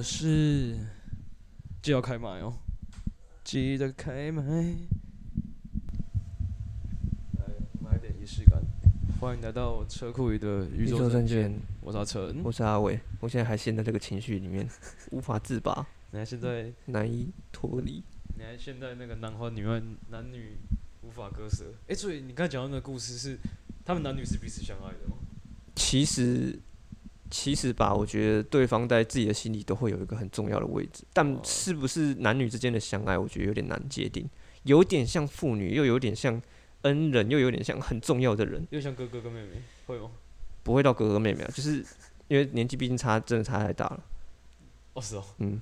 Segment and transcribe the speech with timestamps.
[0.00, 0.72] 的是，
[1.82, 2.56] 记得要开麦哦，
[3.44, 4.42] 记得开麦。
[7.34, 7.44] 来，
[7.82, 8.62] 买点仪式感。
[9.20, 12.40] 欢迎来到车库里的宇宇宙宙证证券券，，我是阿成。
[12.42, 14.66] 我是阿伟，我现在还陷在这个情绪里面，
[15.12, 18.02] 无法自拔，你看现在，难以脱离。
[18.38, 20.56] 你看现在那个男欢女爱，男女
[21.02, 21.74] 无法割舍。
[21.88, 23.38] 哎、所以你刚才讲到那个故事是，
[23.84, 25.18] 他们男女是彼此相爱的吗？
[25.76, 26.58] 其实，
[27.30, 34.28] 其实吧，我觉得对方在自己的心里都会有一个很重要的位置，但哦是不是男女之间的相爱，我觉得有点难界定，
[34.64, 36.40] 有点像父女，又有点像
[36.82, 40.10] 恩人，又有点像很重要的人，又像哥哥跟妹妹，会吗？
[40.62, 41.84] 不会到哥哥妹妹啊，就是
[42.28, 44.02] 因为年纪毕竟差，真的差太大了。
[44.94, 45.24] 哦，是哦。
[45.38, 45.60] 嗯，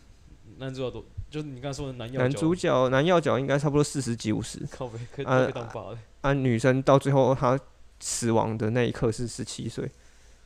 [0.58, 5.98] 男主角多，就是你刚才说的男要男主角男要角应该差不多四十几五十，靠背可以啊可以当爸的。
[6.22, 7.58] 啊，女生到最后她
[8.00, 9.88] 死亡的那一刻是十七岁，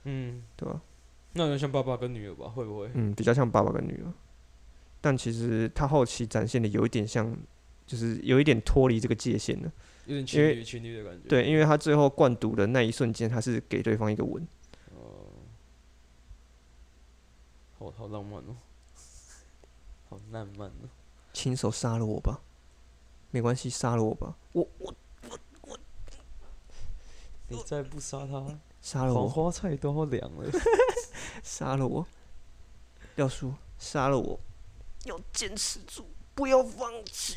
[0.05, 0.81] 嗯，对吧、
[1.35, 2.49] 那有点像爸爸跟女儿吧？
[2.49, 2.91] 会不会？
[2.95, 4.13] 嗯，比较像爸爸跟女儿，
[5.01, 7.37] 但其实他后期展现的有一点像，
[7.87, 9.73] 就是有一点脱离这个界限了。
[10.07, 11.29] 有点因为情侣情侣的感觉。
[11.29, 14.47] 对，因为他最后灌毒的那一瞬间，他是给对方一个吻，
[17.79, 18.57] 好好浪漫哦，
[20.11, 20.89] 好浪漫哦。
[21.33, 22.41] 亲手杀了我吧，
[23.31, 24.95] 没关系，杀了我吧，我我
[27.49, 30.51] 你再不杀他，杀了我，黄花菜都要凉了。
[31.43, 32.07] 杀了我，
[33.17, 34.39] 廖叔杀了我，
[35.05, 37.37] 要坚持住，不要放弃。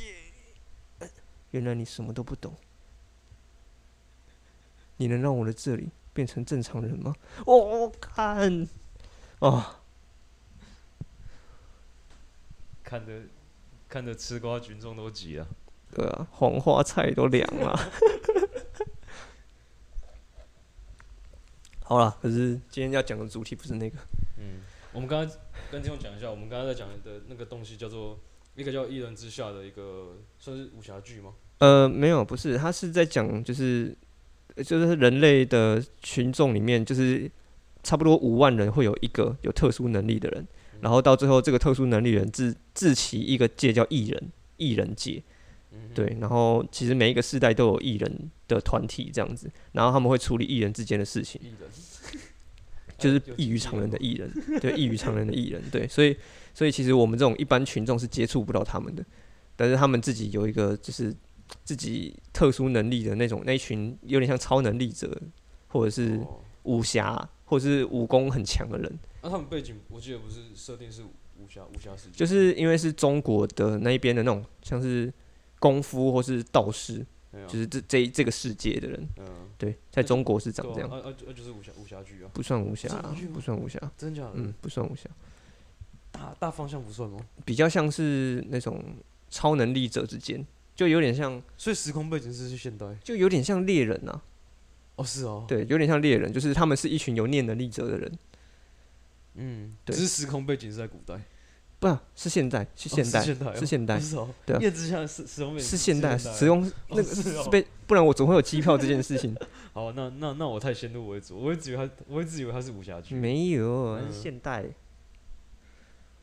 [1.51, 2.53] 原来你什么都不懂，
[4.97, 7.15] 你能让我的这里变成正常人吗？
[7.45, 8.67] 哦，看，
[9.39, 9.77] 哦。
[12.83, 13.21] 看着
[13.89, 15.47] 看着吃瓜群众都急了。
[15.91, 17.73] 对啊，黄花菜都凉了。
[21.87, 23.95] 好了，可是今天要讲的主题不是那个，
[24.39, 25.35] 嗯，我们刚刚
[25.71, 28.19] 跟听众讲一下，我们刚刚在讲的那个东西叫做
[28.55, 31.33] 一个叫《一人之下》的一个算是武侠剧吗？
[31.59, 33.95] 呃，没有，不是，他是在讲就是
[34.55, 37.29] 呃就是人类的群众里面，就是
[37.83, 40.47] 差不多五万人会有一个有特殊能力的人，
[40.81, 45.34] 然后到最后这个特殊能力人自自其一个界叫艺人，艺人界，嗯，
[45.93, 51.41] 对，然后其实每一个世代都有艺人的团体这样子，然后他们会处理艺人之间的事情。
[52.97, 54.31] 就是异于常人的艺人，
[54.61, 56.15] 对，异于常人的艺人，对，所以
[56.53, 59.05] 所以其实我们这种一般群众是接触不到他们的，
[59.55, 61.13] 但是他们自己有一个就是
[61.63, 65.21] 自己特殊能力的那种那一群有点像超能力者，
[65.67, 66.39] 或者是哦。
[66.65, 75.13] 武侠，或者是武功很强的人，那他们背景我记得不是设定是武侠武侠世界，就是因为是中国的那一边的那种像是
[75.59, 77.05] 功夫或是道士，
[77.47, 79.25] 就是这这这个世界的人，嗯，
[79.57, 82.87] 对，在中国是长这样，啊啊就啊就是武侠武侠剧啊，不算武侠
[83.33, 84.31] 不算武侠，真假的？
[84.35, 85.09] 嗯，不算武侠。
[86.11, 87.19] 大大方向不算吗？
[87.43, 88.81] 比较像是那种
[89.29, 92.85] 超能力者之间，就有点像，所以时空背景是是现代。
[93.03, 94.21] 就有点像猎人啊。
[94.95, 98.17] 哦，是哦，，对，有点像猎人，就是他们是一群有念能力者的人，
[99.33, 99.93] 嗯，对。
[99.93, 101.21] 只是时空背景是在古代，
[101.85, 103.99] 不啊是现代，是现代，哦是现代
[104.43, 109.35] 对啊叶之下是使用是现代，代使用哦那个是被，不然我总会有机票这件事情。
[109.71, 113.13] 好，那那那我太先入为主，我一直以为他，我一直以为他是武侠剧。
[113.13, 114.65] 没有，嗯是现代。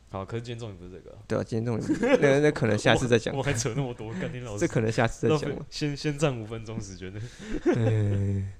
[0.09, 4.11] 好，可是今天重点不是这个啊，对啊，今天重点 那那可能下次再讲我，还扯那么多，
[4.43, 5.65] 老师， 这可能下次再讲了。
[5.69, 7.21] 先先占五分钟时间的，
[7.75, 8.51] 嗯，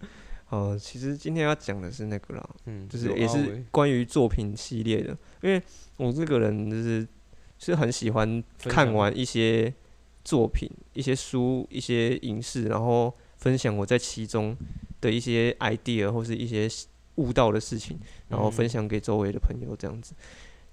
[0.54, 5.10] 好，其实今天要讲的是那个啦，嗯，就是也是关于作品系列的，
[5.42, 5.60] 因为
[5.98, 7.08] 我这个人就是
[7.58, 9.74] 是很喜欢看完一些
[10.24, 14.56] 作品、一些书、一些影视，然后分享我在其中
[15.02, 16.70] 的一些 idea 或是一些
[17.16, 20.14] 悟到的事情，然后分嗯享给周围的朋友这样子。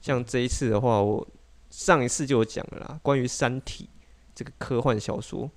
[0.03, 1.27] 像这一次的话，我
[1.71, 3.85] 上一次就有讲了啦，关于《三体》
[4.35, 5.51] 这个科幻小说，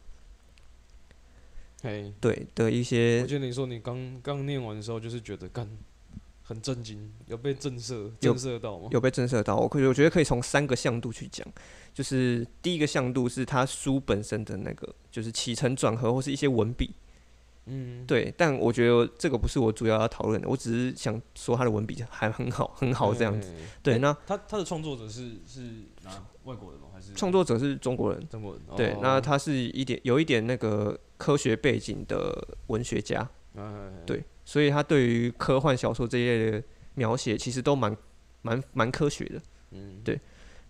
[1.83, 5.69] 嘿，对的一些我些记得你说你刚刚念完的时候，就是觉得干
[6.41, 8.87] 很震惊，有被震慑震慑到吗？
[8.91, 9.57] 有被震慑到。
[9.57, 11.45] 我可以我觉得可以从三个向度去讲，
[11.93, 16.91] 就是第一个向度是他书本身的那个，就是起承转合或是一些文笔，
[17.65, 18.33] 嗯，对。
[18.37, 23.53] 但我觉得这个不是我主要要讨论的，我只是想说他的文笔还很好，很好这样子。
[23.81, 25.61] 对，那他他的创作者是是
[26.03, 26.11] 哪
[26.43, 26.87] 外国人吗？
[26.93, 28.61] 还是创作者是中国人，中国人？
[28.77, 33.25] 对哦，那他是一点有一点那个科学背景的文学家，
[34.05, 36.63] 对，所以他对于科幻小说这一类的
[36.95, 37.95] 描写其实都蛮
[38.41, 39.41] 蛮蛮科学的。
[39.71, 40.19] 嗯，对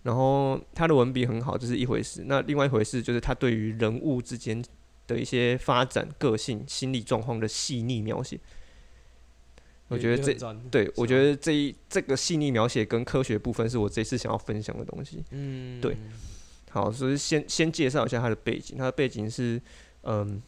[0.04, 2.26] 然后他的文笔很好，这是一回事。
[2.26, 4.64] 那另外一回事就是他对于人物之间
[5.08, 8.38] 的一些发展、个性、心理状况的细腻描写。
[9.88, 15.24] 我觉得这对我觉得得这一这个细腻描写跟科学部分是我这次想要分享的东西。
[15.32, 15.96] 嗯对
[16.70, 18.78] 好，所以先先介绍一下他的背景。
[18.78, 19.60] 他的背景是，
[20.04, 20.42] 嗯，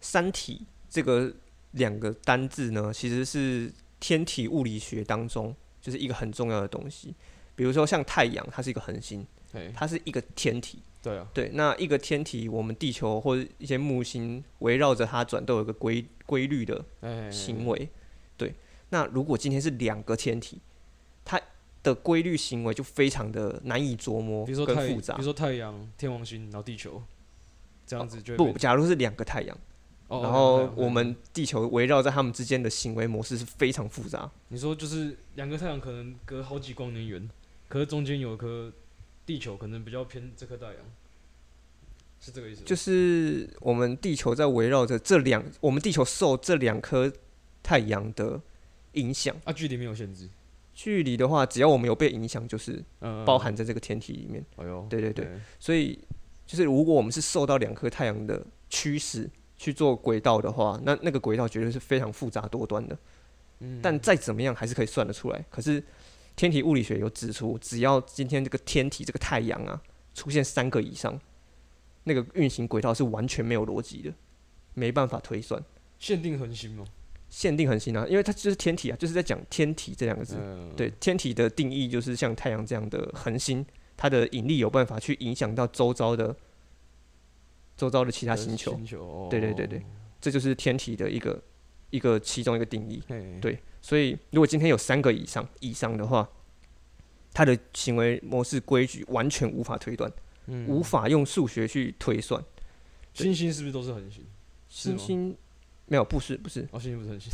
[0.00, 1.32] 三体这个
[1.72, 7.14] 两个单字呢，其实是天体物理学当中就是一个很重要的东西。
[7.54, 10.78] 比如说像太阳，它是一个恒星，嘿它是一个天体。
[11.00, 17.88] 对啊，对，那一个天体，我们地球或者一些木星围绕着它转，都有一个规规律的哎行为。
[18.36, 18.52] 对，
[18.90, 20.60] 那如果今天是两个天体，
[21.24, 21.40] 它
[21.84, 25.22] 的规律行为就非常的难以琢磨比如说太，比跟复杂如。
[25.22, 27.00] 说太阳、天王星，然后地球，
[27.88, 29.58] 这样子就会不，假如是两个太阳，
[30.08, 34.30] 哦然后我们地球围绕在他们之间的行为模式是非常复杂。
[34.48, 37.28] 你说就是两个太阳可能隔好几光年远，
[37.68, 38.70] 可是中间有一颗
[39.24, 40.76] 地球，可能比较偏这颗太阳，
[42.20, 42.62] 是这个意思？
[42.64, 47.10] 就是我们地球在围绕着这两，我们地球受这两颗
[47.62, 48.40] 太阳的
[48.92, 49.34] 影响。
[49.44, 50.28] 啊，距离没有限制，
[50.74, 54.44] 距离的话，只要我们有被影响，就是嗯，包含在这个天体里面。
[54.56, 55.98] 哎呦，对对对所以，
[56.48, 59.28] 就是如果我们是受到两颗太阳的驱使
[59.58, 62.98] 去做轨道的话，那那个轨道绝对是非常复杂多端的。
[63.60, 65.44] 嗯，但再怎么样，还是可以算得出来。
[65.50, 65.84] 可是，
[66.34, 69.78] 天体物理学有指出，只要今天这个天体这个太阳啊
[70.14, 71.20] 出现三个以上，
[72.04, 74.14] 那个运行轨道是完全没有逻辑的，
[74.72, 75.62] 没办法推算。
[75.98, 76.84] 限定恒星吗，
[77.28, 80.36] 限定恒星啊，因为它就是天体啊，就是在讲天体这两个字。
[80.40, 83.66] 嗯，对，天体的定义就是像太阳这样的恒星，
[83.98, 86.34] 它的引力有办法去影响到周遭的
[87.76, 89.28] 周遭的其他星球，星球，哦。
[89.28, 89.84] 对对对对，
[90.20, 91.42] 这就是天体的一个
[91.90, 93.02] 一个其中一个定义。
[93.40, 96.28] 对所以如果今天有三个以上以上的话，
[97.32, 100.10] 它的行为模式规矩完全无法推断，
[100.46, 100.66] 嗯。
[100.68, 102.42] 无法用数学去推算。
[103.14, 104.24] 星星是不是都是恒星？
[104.68, 105.36] 星星
[105.86, 107.30] 没有，不是不是，哦，星星不是恒星，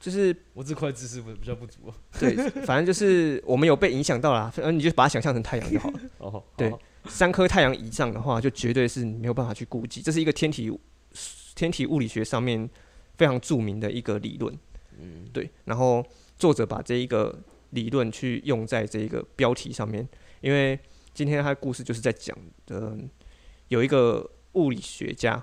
[0.00, 1.94] 就是我这块知识不比较不足啊。
[2.18, 6.00] 对，反正就是我们有被影响到啦，反正你就把它想象成太阳就好了。
[6.18, 6.74] 哦，对，
[7.04, 10.00] 三颗太阳以上的话，就绝对是没有办法去估计。
[10.00, 10.72] 这是一个天体
[11.54, 12.68] 天体物理学上面
[13.18, 14.58] 非常著名的一个理论。
[14.98, 16.04] 嗯，对，然后
[16.38, 17.38] 作者把这一个
[17.70, 20.08] 理论去用在这一个标题上面，
[20.40, 20.78] 因为
[21.12, 22.36] 今天他的故事就是在讲
[22.66, 22.96] 的
[23.68, 25.42] 有一个物理学家，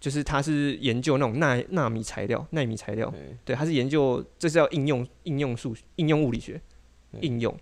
[0.00, 3.12] 就是他是研究那种纳纳米材料、纳米材料，
[3.44, 6.58] 对，他是研究这是要应用应用数应用物理学
[7.12, 7.54] 嗯应用。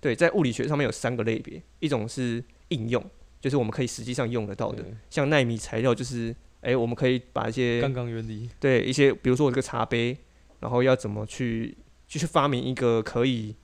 [0.00, 3.02] 对，在物理学上面有三个类别，一种是应用，
[3.40, 10.16] 就是我们可以实际上用得到的，像纳米材料就是，哎、我们可以把一些杠杠原理，对一些，比如说我这个茶杯，
[10.60, 11.76] 然后要怎么去
[12.06, 13.56] 就去发明一个可以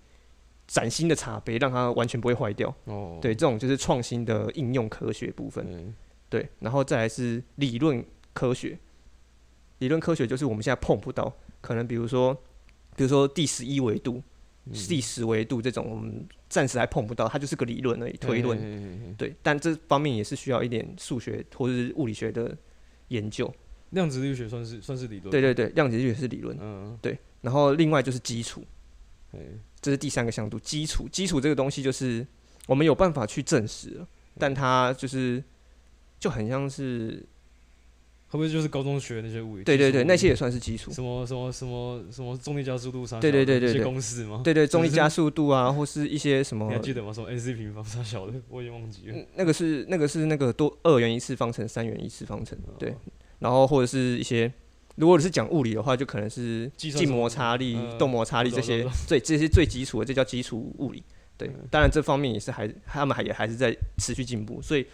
[0.66, 2.74] 崭新的茶杯，让它完全不会坏掉。
[2.86, 5.94] 哦，对，这种就是创新的应用科学部分。
[6.30, 8.78] 嗯，对，然后再来是理论科学。
[9.78, 12.32] 理论科学就是我们现在碰不到，可能比如说，
[12.96, 14.22] 比如说第十一维度、
[14.66, 18.56] 嗯第十维度这种，我们暂时还碰不到，它就是个理论而已，推论。
[18.58, 22.56] 嘿嘿嘿嘿对，但这方面也是需要一点数学或者是物理学的
[23.08, 23.52] 研究。
[23.90, 26.56] 量子力学算是算是理论，对，对对，量子力学是理论。
[26.60, 28.62] 嗯，对然后另外就是基础，
[29.32, 29.40] 嘿
[29.80, 30.60] 这是第三个向度。
[30.60, 32.24] 基础，基础这个东西就是
[32.66, 34.06] 我们有办法去证实了，
[34.38, 35.42] 但它就是
[36.20, 37.26] 就很像是，
[38.28, 39.64] 会不会就是高中学的那些物理？
[39.64, 40.92] 对对对，那些也算是基础。
[40.92, 44.42] 什么什么什么什么重力加速度啥，对对对对公式吗？
[44.44, 47.12] 对对，重力加速度啊， 或是一些什么你还，记得吗？
[47.12, 49.14] 什么 n c 平方啥小的， 我已经忘记了。
[49.16, 52.94] 嗯那个是那个是那个多二元一次方程、三元一次方程，对。
[53.38, 54.52] 然后或者是一些，
[54.96, 61.02] 如果你是讲物理的话，就可能是静摩擦力、嗯动摩擦力这些最这些最基础的，这叫基础物理。
[61.38, 64.86] 对嗯，当然这方面也是还他们还也还是在持续进步，所以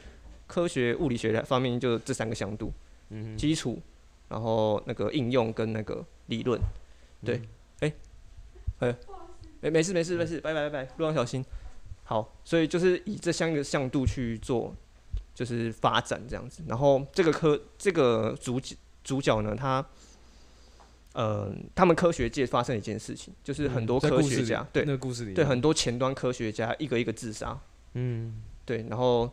[0.47, 2.73] 科学物理学的方面就这三个向度：
[3.11, 3.81] 嗯，基础，
[4.29, 6.61] 然后那个应用跟那个理论。
[7.25, 7.41] 对
[8.79, 8.95] 嗯
[9.62, 11.45] 哎，没事没事没事，拜拜拜拜，路上小心。
[12.05, 14.73] 好，所以就是以这三个向度去做，
[15.35, 16.62] 就是发展这样子。
[16.69, 19.85] 然后这个科这个主角主角呢，他，
[21.15, 27.59] 呃，他们科学界发生一件事情，就是很多科学家，对那个故事里，对，很多前端科学家一个一个自杀，
[27.95, 29.29] 嗯，对，然后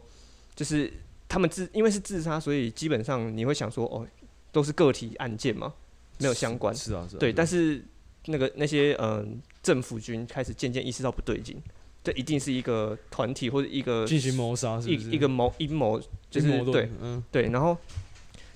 [0.55, 0.91] 就是
[1.27, 4.07] 他们自因为是自杀，所以基本上你会想说，哦，
[4.51, 5.73] 都是个体案件嘛，
[6.19, 6.75] 没有相关。
[6.75, 7.85] 是啊是啊，对，但是是
[8.25, 9.27] 那个那些嗯、呃
[9.63, 11.57] 政府军开始渐渐意识到不对劲，
[12.03, 14.77] 这一定是一个团体或者一个进行谋杀？
[14.81, 17.77] 一一个谋阴谋，就是对，嗯，对，然后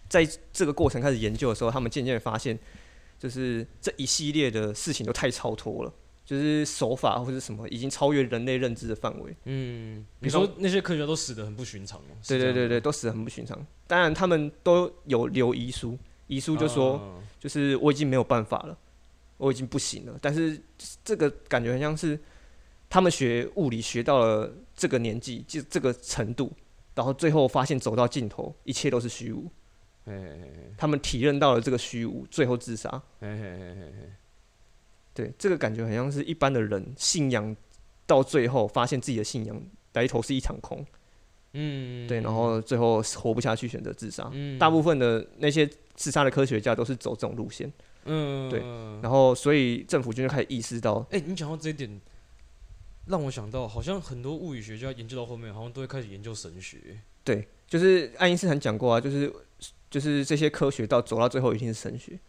[0.10, 2.60] 在这个过程开始研究的时候，他们渐渐发现，
[3.18, 5.94] 就是这一系列的事情都太超脱了，
[6.28, 9.34] 就是手法或者什么已经超越人类认知的范围。
[9.46, 13.66] 嗯，比方你说那些科学家都死的很不寻常对对对对，，都死得很不寻常。
[13.88, 18.78] 当然，他们都有留遗书，遗书就说，啊就是我已经没有办法了，
[19.38, 20.20] 我已经不行了。
[20.22, 20.60] 但是
[21.02, 22.20] 这个感觉很像是
[22.90, 26.52] 他们学物理学到了这个年纪，就这个程度，
[26.94, 29.50] 然后最后发现走到尽头，一切都是虚无。
[30.06, 33.02] 嘿嘿嘿嘿他们体认到了这个虚无，最后自杀。
[35.18, 37.56] 对，这个感觉很像是一般的人信仰
[38.06, 39.60] 到最后，发现自己的信仰
[39.94, 40.86] 来头是一场空。
[41.54, 44.30] 嗯，对，然后最后活不下去，选择自杀。
[44.32, 47.74] 嗯大部分的那些自杀的科学家都是走这种路线，
[48.06, 48.60] 嗯对
[49.02, 52.00] 然后所以政府军就开始意识到，哎、你讲到这一点，
[53.08, 56.78] 让我想到，好像很多物理学家研究到后面，好像都会开始研究神学。
[57.24, 59.34] 对，就是爱因斯坦讲过啊，就是
[59.90, 62.20] 就是这些科学到走到最后一定是神学。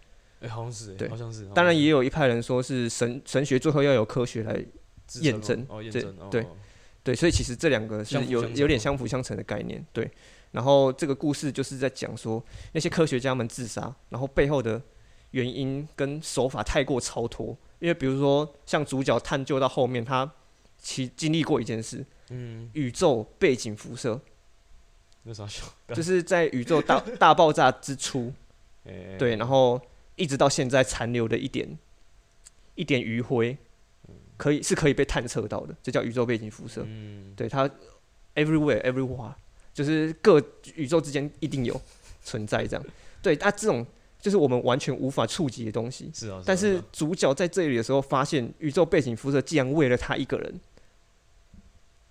[0.40, 1.46] 哎、好像是、欸，对好像是。
[1.54, 4.64] 当然也有有一派人说是神神学最后要有科学来
[5.20, 6.46] 验证哦，验证哦对哦
[7.02, 9.84] 对，所以其实这两个是有有点相辅相成的概念。
[9.92, 10.10] 对，
[10.50, 12.42] 然后这个故事就是在讲说
[12.72, 14.80] 那些科学家们自杀，然后背后的
[15.30, 17.56] 原因跟手法太过超脱。
[17.78, 20.30] 因为比如说像主角探究到后面，他
[20.78, 24.20] 其经历过一件事，嗯，宇宙背景辐射，
[25.22, 25.64] 那啥小，
[25.94, 28.32] 就是在宇宙大 大爆炸之初，
[28.84, 29.80] 哎对，然后
[30.18, 31.78] 一直到现在残留的一点
[32.74, 33.56] 一点余晖，
[34.36, 36.84] 可以是可以被探测到的，这叫宇宙背景辐射。
[36.86, 37.68] 嗯，对它
[38.34, 39.32] everywhere everywhere，
[39.72, 40.42] 就是各
[40.74, 41.80] 宇宙之间一定有
[42.22, 42.84] 存在这样。
[43.22, 43.84] 对，那、这种
[44.20, 46.10] 就是我们完全无法触及的东西。
[46.14, 50.60] 是啊，但是主角在这里的时候，发现宇宙背景辐射竟然为了他一个人，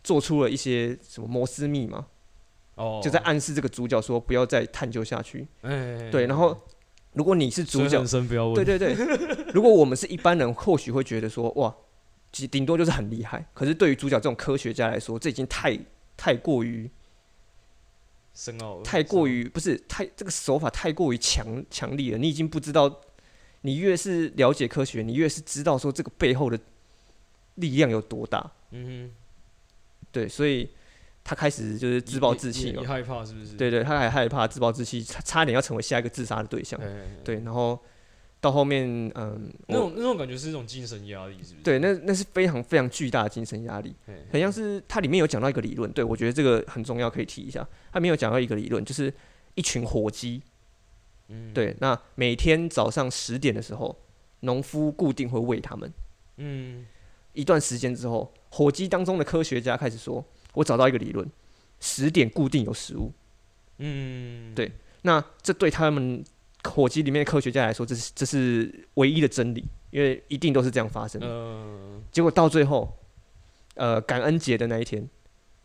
[0.04, 2.06] 做出了一些什么摩斯密码，
[2.76, 5.48] 哦，就在暗示这个主角说不要再探究下去。
[5.62, 6.58] 哎，对，然后
[7.18, 9.06] 如果你是主角，生不要问，对对对，
[9.52, 11.76] 如果我们是一般人，或许会觉得说，哇，
[12.52, 13.44] 顶多就是很厉害。
[13.56, 15.78] 可是对于主角这种科学家来说，这已经太
[16.16, 16.88] 太过于
[18.36, 22.18] 深奥了，太过于不是太这个手法太过于强强力了。
[22.20, 23.02] 你已经不知道，
[23.62, 26.60] 你越是了解科学，你越是知道说这个背后的
[27.56, 28.52] 力量有多大。
[28.70, 29.12] 嗯哼
[30.12, 30.70] 对，所以
[31.30, 32.88] 他开始就是，自暴自弃嘛也也。
[32.88, 33.58] 害怕是不是？
[33.58, 36.80] 对对，他还害怕自暴自弃，差差点要成为下一个自杀的对象
[37.22, 37.78] 对，然后
[38.40, 41.64] 到后面，嗯，那种那种感觉是一种精神压力，是不是？
[41.64, 43.94] 对，那那是非常非常巨大的精神压力。
[44.08, 47.68] 哎，很像是它里面有讲到一个理论，对我觉得这个很重要，可以提一下。
[47.92, 49.14] 它没有讲到一个理论，就是
[49.56, 50.42] 一群火鸡，
[51.28, 53.94] 嗯，对，那每天早上十点的时候，
[54.40, 55.92] 农夫固定会喂它们。
[56.38, 56.86] 嗯，
[57.34, 61.30] 一段时间之后，火鸡当中的科学家开始说：“我找到一个理论，
[61.80, 63.12] 十点固定有食物。
[63.80, 64.72] 嗯，对
[65.04, 66.24] 那这对他们
[66.64, 71.28] 火鸡里面的科学家来说，这是这是唯一的真理，因为一定都是这样发生的。
[71.30, 72.98] 嗯，结果到最后，
[73.76, 75.08] 呃，感恩节的那一天，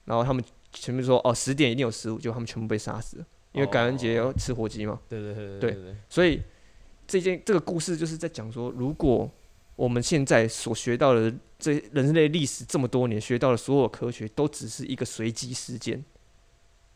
[0.05, 5.01] 然后他们全部说哦，十点一定有食物，结果他们全部被杀死了，因为感恩节要吃火鸡嘛。
[5.09, 6.41] 对对对对对对，所以
[7.07, 9.29] 这件这个故事就是在讲说，如果
[9.77, 16.05] 我们现在所学到的这人类历史这么多年学到的所有科学，都只是一个随机事件，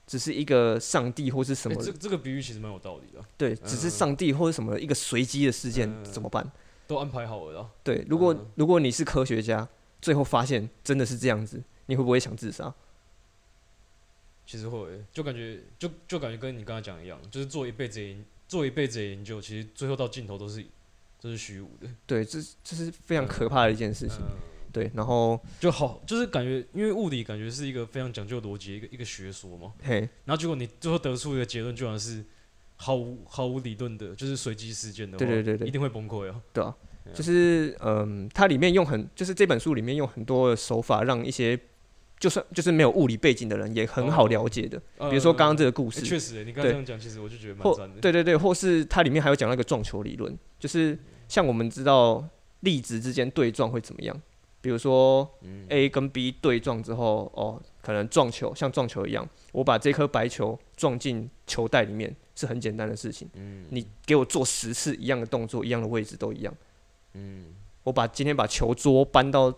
[0.06, 6.50] 只是一个上帝或是什么，哎这这个比喻其实蛮有道理的，对，只是嗯上帝或者什么一个随机的事件，嗯怎么办？
[6.87, 7.71] 都安排好了啦。
[7.83, 9.68] 对，如果、嗯如果你是科学家，
[10.00, 12.73] 最后发现真的是这样子，你会不会想自杀？
[14.47, 20.64] 其实会，就感觉就就感觉跟你刚才讲一样，就是做一辈子研做一辈子研究，其实最后到尽头都是
[21.26, 21.88] 都是虚无的。
[22.06, 24.18] 对，这这是非常可怕的一件事情。
[24.21, 24.37] 嗯，
[24.73, 32.25] 对，然后就好，就是感觉因为物理感觉是一个非常讲究逻辑的一个一个学说嘛，嘿，然后结果你最后得出一个结论，居然是
[32.76, 36.40] 毫无毫无理论的，就是随机事件的话，对对对对一定会崩溃啊。
[36.52, 36.75] 对啊，
[37.14, 41.59] 就是嗯，它里面用很，就是这本书里面用很多的手法，让一些
[42.18, 44.80] 就算就是没有物理背景的人也很好了解的。
[44.99, 48.00] 呃比如说刚刚这个故欸事，确实欸，你刚刚这样讲，其实我就觉得蛮或赞的。
[48.00, 52.25] 对对对，或是它里面还有讲那个撞球理论，就是像我们知道
[52.61, 54.21] 粒子之间对撞会怎么样，
[54.61, 63.28] 比如说嗯 A 跟 B 对撞之后，哦，可能撞球像撞球一样，我把这颗白球撞进球袋里面是很简单的事情。
[63.35, 66.54] 嗯你给我做十次一样的动作，一样的位置都一样。
[67.14, 67.54] 嗯
[67.85, 69.52] 我把今天把球桌搬到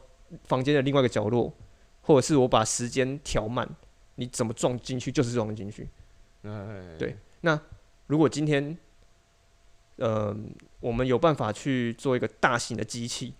[0.44, 1.52] 房间的另外一个角落，
[2.02, 3.68] 或者是我把时间调慢，
[4.16, 5.88] 你怎么撞进去就是撞进去。
[6.42, 7.16] 哎对
[8.06, 8.76] 如果今天，
[9.98, 10.34] 呃，
[10.80, 13.34] 我们有办法去做一个大型的机器，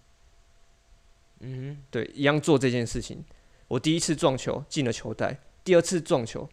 [1.40, 3.24] 嗯对，一样做这件事情。
[3.68, 6.48] 我第一次撞球进了球袋，第二次撞球，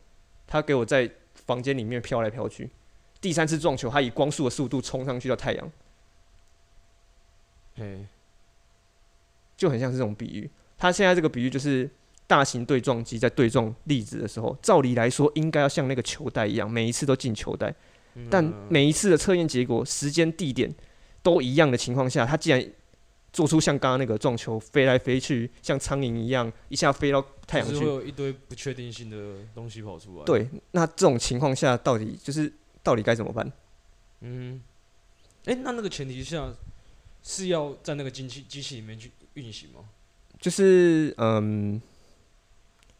[0.45, 2.69] 他给我在房间里面飘来飘去，
[3.19, 5.71] 第三次撞球，他以光速的速度冲上去到太阳，
[7.77, 8.05] 哼，嘿，
[9.57, 10.49] 就很像是这种比喻。
[10.77, 11.89] 他现在这个比喻就是
[12.27, 17.73] 大型对撞机在对撞粒子的时候，照理来说应该要像那个球袋一样，每一次都进球袋。
[18.29, 20.73] 但嗯每一次的测验结果、时间、地点
[21.21, 22.71] 都一样的情况下，他竟然
[23.33, 27.73] 做出像刚刚那个撞球飞来飞去，像苍蝇一样一下飞到太阳去。
[27.73, 33.51] 就会有一堆不确定性的东西跑出来。，对，那这种情况下，到底就是到底该怎么办？
[34.21, 34.61] 嗯，
[35.45, 36.53] 哎、那那个前提下
[37.21, 39.81] 是要在那个机器机器里面去运行吗？
[40.39, 41.81] 就是嗯，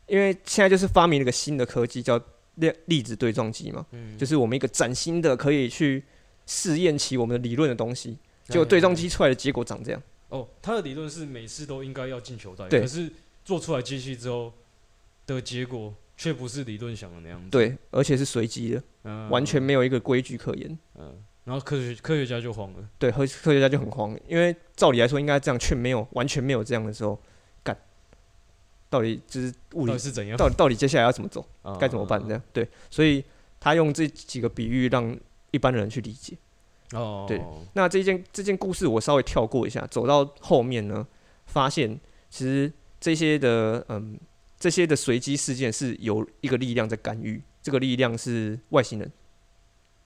[0.08, 2.22] 因为现在就是发明了一个新的科技，叫
[2.56, 6.04] 粒粒子对撞机嘛，嗯，就是我们一个崭新的可以去
[6.46, 8.18] 试验起我们的理论的东西。
[8.48, 10.02] 结果对撞机出来的结果长这样。
[10.30, 13.12] 哦，他的理论是每次都应该要进球袋，对可是
[13.44, 14.54] 做出来机器之后
[15.26, 20.78] 的结果却不是理论想的那样子。，对，而且是随机的，嗯完全没有一个规矩可言。
[20.96, 22.90] 嗯，然后科学科学家就慌了。
[23.00, 27.24] 对，科科学家就很慌，因为照理来说应该这样，却没有完全没有这样的时候，干，
[28.96, 30.38] 到底就是物理是怎样？
[30.38, 32.42] 到底到底接下来要怎么走，啊该怎么办这样？
[32.54, 33.22] 对，所以
[33.60, 35.14] 他用这几个比喻让
[35.52, 36.38] 一般人去理解。
[36.94, 37.42] 哦，对
[37.74, 41.06] 那这件这件故事我稍微跳过一下，走到后面呢，
[41.46, 42.00] 发现
[42.30, 42.72] 其实
[43.02, 44.18] 这些的嗯
[44.58, 49.12] 这些的随机事件是有一个力量在干预，这个力量是外星人。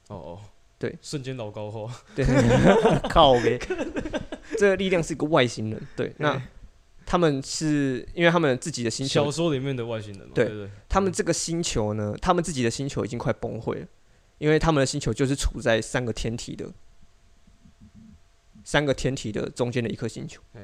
[0.08, 0.40] 哦哦，
[0.80, 1.94] 对，瞬间老高化。
[2.16, 2.26] 对，
[3.08, 3.60] 靠呗，
[4.58, 5.80] 这个力量是一个外星人。
[5.96, 6.42] 对，那
[7.10, 13.88] 他们是因为他们自己的星球小说里面的外星人嘛，对对对，他们这个星球呢，他们自己的星球已经快崩溃了，
[14.38, 16.72] 因为他们的星球就是处在三个天体的
[18.64, 20.62] 三个天体的中间的一颗星球，哎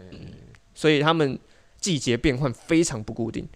[0.75, 1.39] 所以他们
[1.79, 3.49] 季节变换非常不固定。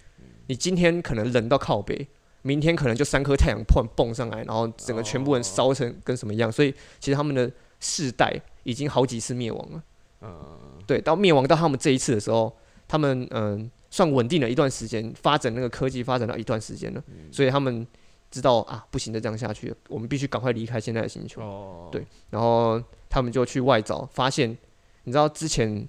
[0.47, 2.07] 你今天可能冷到靠北，
[2.41, 6.51] 明天可能就三颗太阳突然蹦上来，然后整个全部人烧成跟什么一样。
[6.51, 9.83] 所以其实他们的世代已经好几次灭亡了。
[10.21, 12.57] 嗯，对，到灭亡到他们这一次的时候，
[12.89, 17.87] 他们嗯算稳定了一段时间，发展那个科技发展到一段时间了，所以他们
[18.29, 21.41] 知道啊，不行，的这样下去，我们必须赶快离开现在的星球。
[21.41, 24.57] 哦，对然后他们就去外找，发现
[25.05, 25.87] 你知道之前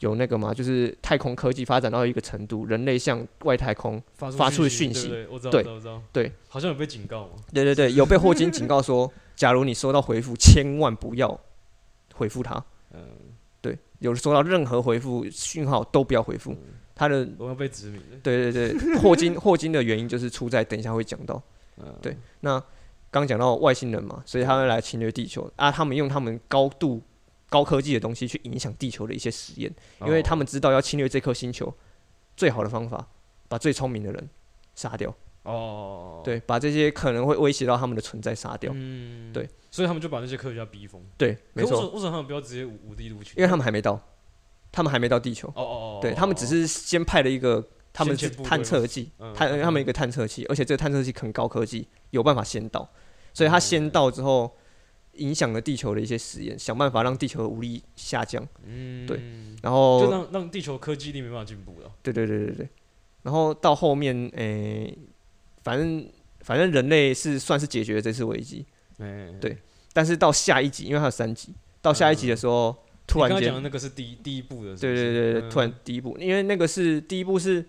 [0.00, 0.54] 有那个吗？
[0.54, 5.08] 就是太空科技发展到一个程度，人类向外太空，发发出的讯讯息。
[6.12, 11.38] 对好像有被警告嘛，对对对， 有被霍金警告说，假如你收到回复，千万不要
[12.14, 12.64] 回复他。
[12.92, 13.29] 嗯，对，
[14.00, 16.54] 有收到任何回复讯号都不要回复。
[16.94, 21.42] 他的我要被殖民了，对对对， 霍金霍金的原因就是出在等一下会讲到。
[21.78, 22.62] 嗯，对那
[23.10, 27.02] 刚讲到外星人嘛，所以他们来侵略地球啊，他们用他们高度
[27.48, 31.74] 高科技的东西去影响地球的一些实验，因为他们知道要侵略这颗星球，
[32.36, 33.08] 最好的方法
[33.48, 34.28] 把最聪明的人
[34.74, 35.14] 杀掉，
[35.50, 43.34] 哦，对，把这些可能会威胁到他们的存在杀掉，嗯，对，所以他们就把那些科学家逼疯，对，没错，为什么他们不要直接无无地录取？
[43.36, 44.00] 因为他们还没到，
[44.72, 52.88] 他们还没到地球，哦哦哦，对他们只是先派了一个他们是探测器，嗯他他们一个探测器，而且这个探测器很高科技，有办法先到，
[53.34, 54.56] 所以他先到之后，
[55.14, 59.20] 影响了地球的一些实验，想办法让地球的武力下降，嗯，对
[59.62, 62.68] 然后就让让地球科技力没办法进步了，对对对对对，
[63.22, 64.96] 然后到后面诶、
[65.62, 66.08] 反正
[66.40, 68.64] 反正人类是算是解决了这次危机，
[68.98, 69.56] 哎，对
[69.92, 77.64] 但是到下一集，因为它有三集，到下一集的时候，突然间那个是第一第一步的，是对对对突然第一部，因为那个是第一部是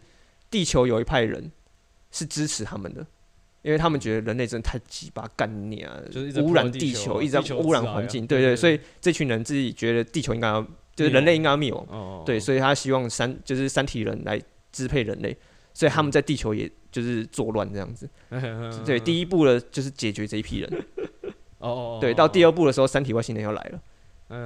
[0.49, 1.51] 地球有一派人
[2.11, 3.05] 是支持他们的，
[3.63, 8.55] 因为他们觉得人类真的太鸡巴干你啊就是，污染地球一直在污染环境，对对，对对。
[8.55, 10.61] 所以这群人自己觉得地球应该要，
[10.95, 14.39] 就是人类应该要灭亡，哦，对，所以他希望三就是三体人来
[14.71, 15.35] 支配人类，
[15.73, 18.09] 所以他们在地球也就是作乱这样子，
[18.85, 20.85] 对，第一步的就是解决这一批人，
[21.59, 23.81] 哦哦，对，到第二二步的时候，三体外星人要来了。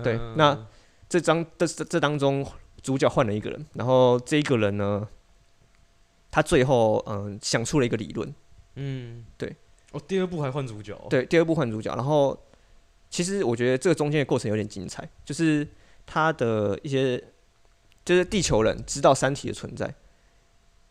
[0.03, 0.67] 对那
[1.07, 2.45] 这张这这这当中，
[2.81, 5.07] 主角换了一个人，然后这一个人呢，
[6.31, 8.33] 他最后嗯、想出了一个理论，
[8.75, 9.55] 嗯，对，
[9.91, 12.35] 哦，第二部还换主角哦，对，第二部换主角，然后
[13.11, 15.67] 其实我觉得这个中间的过程有点精彩，就是
[16.05, 17.23] 他的一些
[18.03, 19.93] 就是地球人知道三体的存在，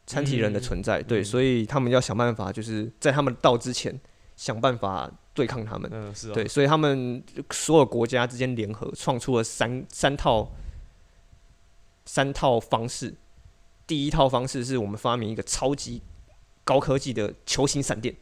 [0.06, 3.98] 三体人的存在，对，嗯所以他们要想办法，就是在他们到之前
[4.36, 10.50] 想办法对抗他们，嗯，是啊，对，所以他们所有国家之间联合，创出了三三套
[12.04, 13.14] 三套方式。
[13.86, 16.00] 第一套方式是我们发明一个超级
[16.64, 18.14] 高科技的球形闪电，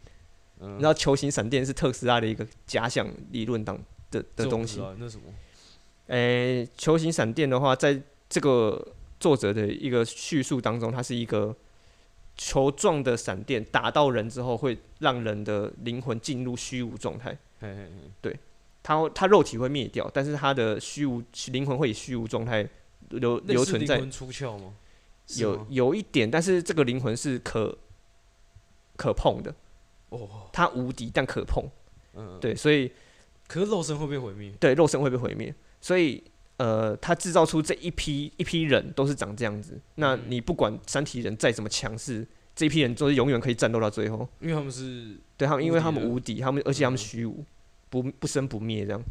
[0.59, 3.79] 嗯，你知道球形闪电是特斯拉的一个假想理论当
[4.11, 4.79] 的的东西。
[4.79, 5.25] 道那什么？
[6.09, 8.89] 诶、球形闪电的话，在这个
[9.21, 11.57] 作者的一个叙述当中，它是一个
[12.45, 17.31] 球状的闪电打到人之后，会让人的灵魂进入虚无状态。
[17.61, 17.89] 嘿嘿
[18.23, 18.37] 嘿，
[18.83, 22.69] 它它肉体会灭掉，但是他的虚无灵魂会以虚无状态
[23.11, 24.75] 留留存在，灵魂出窍吗？
[25.37, 27.79] 有有一点，但是这个灵魂是可
[28.97, 29.55] 可碰的，
[30.09, 31.65] 哦，它无敌但可碰，
[32.15, 32.91] 嗯，对，所以
[33.47, 36.23] 可是肉身会被毁灭，对，肉身会被毁灭，所以
[36.59, 39.81] 呃，他制造出这一批一批人都是长这样子。
[39.97, 44.29] 那你不管三体人再怎么强势，这一批人都是永远可以战斗到最后。
[44.41, 47.45] 因为他们是对他们，因为他们无无敌，他们而且他们嗯虚无，
[47.91, 49.03] 不不生不灭这样。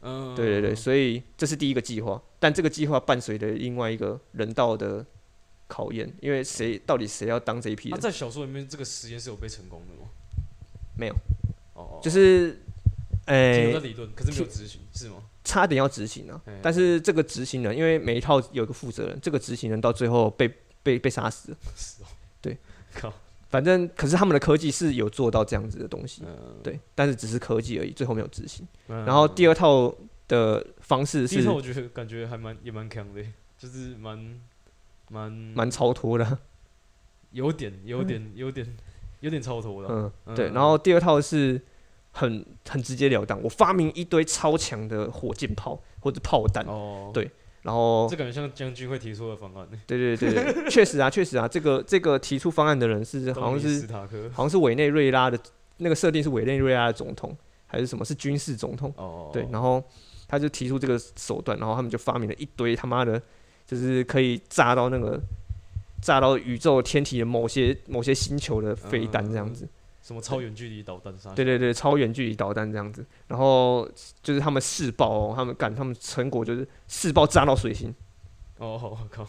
[0.00, 5.04] 嗯，对对对，所以这是第一个计划，但这个计划伴随着另外一个人道的
[5.66, 10.08] 考验，因为谁到底谁要当这一批那、人，在小说里面，这个实验是有被成功的吗？
[10.96, 11.14] 没有，
[11.74, 15.16] 哦，就是停诶、留在理论，可是没有执行，是吗？
[15.48, 16.38] 差点要执行啊。
[16.44, 20.46] 嗯，但是这个执行人，因为每一套有一个负责人，这个执行人到最后被
[20.82, 22.06] 被被杀死了，是哦，
[22.42, 22.58] 对，
[22.94, 23.10] 靠，
[23.48, 28.68] 反正可是他们的科技是有做到这样子的东西，嗯，对，但是只是科技而已，最后没有执行。
[28.88, 29.04] 嗯。
[29.06, 29.94] 然后第二套
[30.28, 33.22] 的方式是第一套我觉得感觉还蛮也蛮强的，
[33.58, 34.38] 就是蛮
[35.08, 36.24] 蛮蛮超脱的。
[36.26, 36.38] 啊，
[37.30, 38.76] 有点 有点有点
[39.20, 40.34] 有点超脱的，嗯，嗯。
[40.34, 40.50] 对。
[40.50, 41.60] 然后第二套是
[42.18, 47.30] 很很直截了当，我发明一堆超强的火箭炮或者炮弹，哦，对
[47.62, 55.38] 然后这感觉像将军会提出的方案，对对对对，确实啊，确实啊，这个这个提出方案的人是 好像是斯塔克，好像是委内瑞拉的
[55.76, 58.92] 那个设定是委内瑞拉的总统还是什么是军事总统？
[58.96, 59.80] 哦，对，然后
[60.26, 63.22] 他就提出这个手段，然后他们就发明了一堆他妈的，
[63.64, 65.20] 就是可以炸到那个
[66.02, 69.68] 炸到宇宙天体的某些某些星球的飞弹这样子。
[70.08, 73.04] 什么超远距离导弹杀，对对对，超远距离导弹这样子。
[73.26, 73.86] 然后
[74.22, 77.94] 就是他们试爆哦，他们干他们成果就是试爆炸到水星。
[78.56, 79.22] 哦，我靠，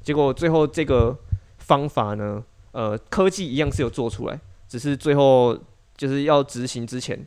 [0.00, 1.14] 结果最后这个
[1.58, 2.42] 方法呢，
[2.72, 5.54] 呃，科技一样是有做出来，只是最后
[5.98, 7.26] 就是要执行之前，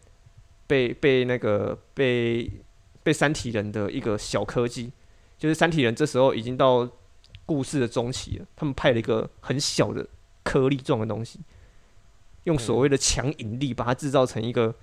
[0.65, 2.51] 被被那个被
[3.03, 4.91] 被三体人的一个小科技，
[5.37, 6.89] 就是三体人这时候已经到
[7.45, 10.07] 故事的中期了，他们派了一个很小的
[10.41, 11.39] 颗粒状的东西，
[12.47, 14.73] 用所谓的强引力把它制造成一个，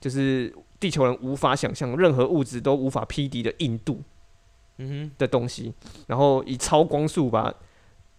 [0.00, 4.02] 就是地球人无法想象、任何物质都无法匹敌的硬度。
[4.76, 5.72] 嗯哼的东西，
[6.08, 7.54] 然后以超光速把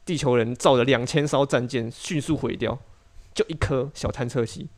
[0.06, 2.80] 地球人造的两千艘战舰迅速毁掉，
[3.34, 4.69] 就一颗小探测器，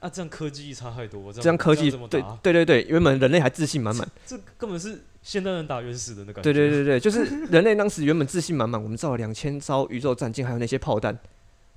[0.00, 2.20] 啊，这样科技差太多，这样科技对？
[2.42, 11.16] 对对对，原本人类还自信满满，这根本是现代人打原始人的感觉，对对对对，就是人类当时原本自信满满，我们造了两千艘宇宙战舰，还有那些炮弹，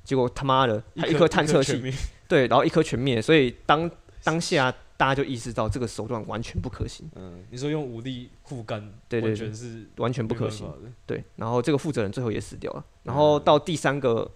[0.07, 1.93] 结果他妈的他一颗探测器，灭
[2.29, 3.91] 对，然后一颗全灭，所以当
[4.23, 10.65] 当下大家就意识到这个手段完全不可行，嗯，你说用武力护肝，对完全是完全不可行。
[11.05, 12.85] 对，然后这个负责人最后也死掉了。
[13.03, 14.31] 然后到第三个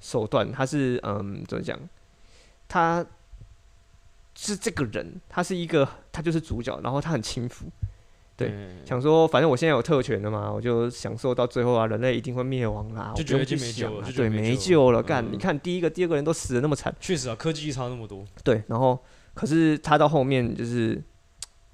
[0.00, 1.78] 手段，他是嗯怎么讲？
[2.66, 3.06] 他
[4.34, 7.66] 是这个人，他是一个，他就是主角，然后他很轻浮，
[8.40, 8.78] 对嗯。
[8.84, 15.28] 想说反正我现在有特权了嘛，我就享受到最后啊，人类一定会灭亡啦，我就觉得没救了对，没没救救了，了干，嗯。
[15.32, 18.98] 你看第一个、第二个人都死的那么惨，确实啊，科技差那么多，对，然后
[19.34, 21.02] 可是他到后面就是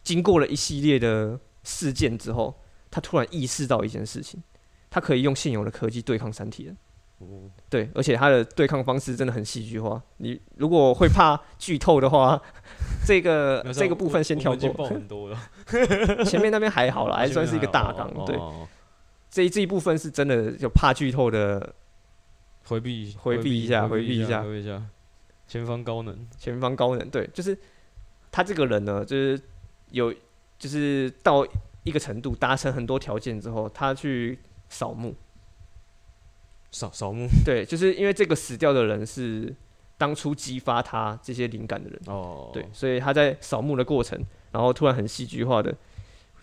[0.05, 2.55] 经过了一系列的事件之后，
[2.91, 4.43] 他突然意识到一件事情，
[4.91, 6.77] 他可以用现有的科技对抗三体人。
[7.19, 10.03] 哦对，而且他的对抗方式真的很戏剧化。
[10.19, 12.41] 你如果会怕剧透的话，
[13.07, 15.39] 这个没有这个部分先跳我我们已经过爆，很多了，
[16.27, 18.13] 前面那边还好啦， 还算是一个大纲。
[18.27, 18.69] 对，哦
[19.31, 21.75] 这一这一部分是真的有怕剧透的
[22.65, 24.83] 回避回避一下回回避一下回避一下，
[25.47, 27.09] 前方高能，前方高能。
[27.11, 27.57] 对，就是
[28.31, 29.41] 他这个人呢，就是
[29.91, 30.15] 有
[30.59, 31.47] 就是到
[31.85, 35.15] 一个程度，达成很多条件之后，他去扫墓。
[36.77, 37.27] 扫扫墓。
[37.43, 39.55] 对，就是因为这个死掉的人是
[39.97, 42.01] 当初激发他这些灵感的人。
[42.07, 45.75] 哦，对，所以他在扫墓的过程，然后突然很戏剧化的，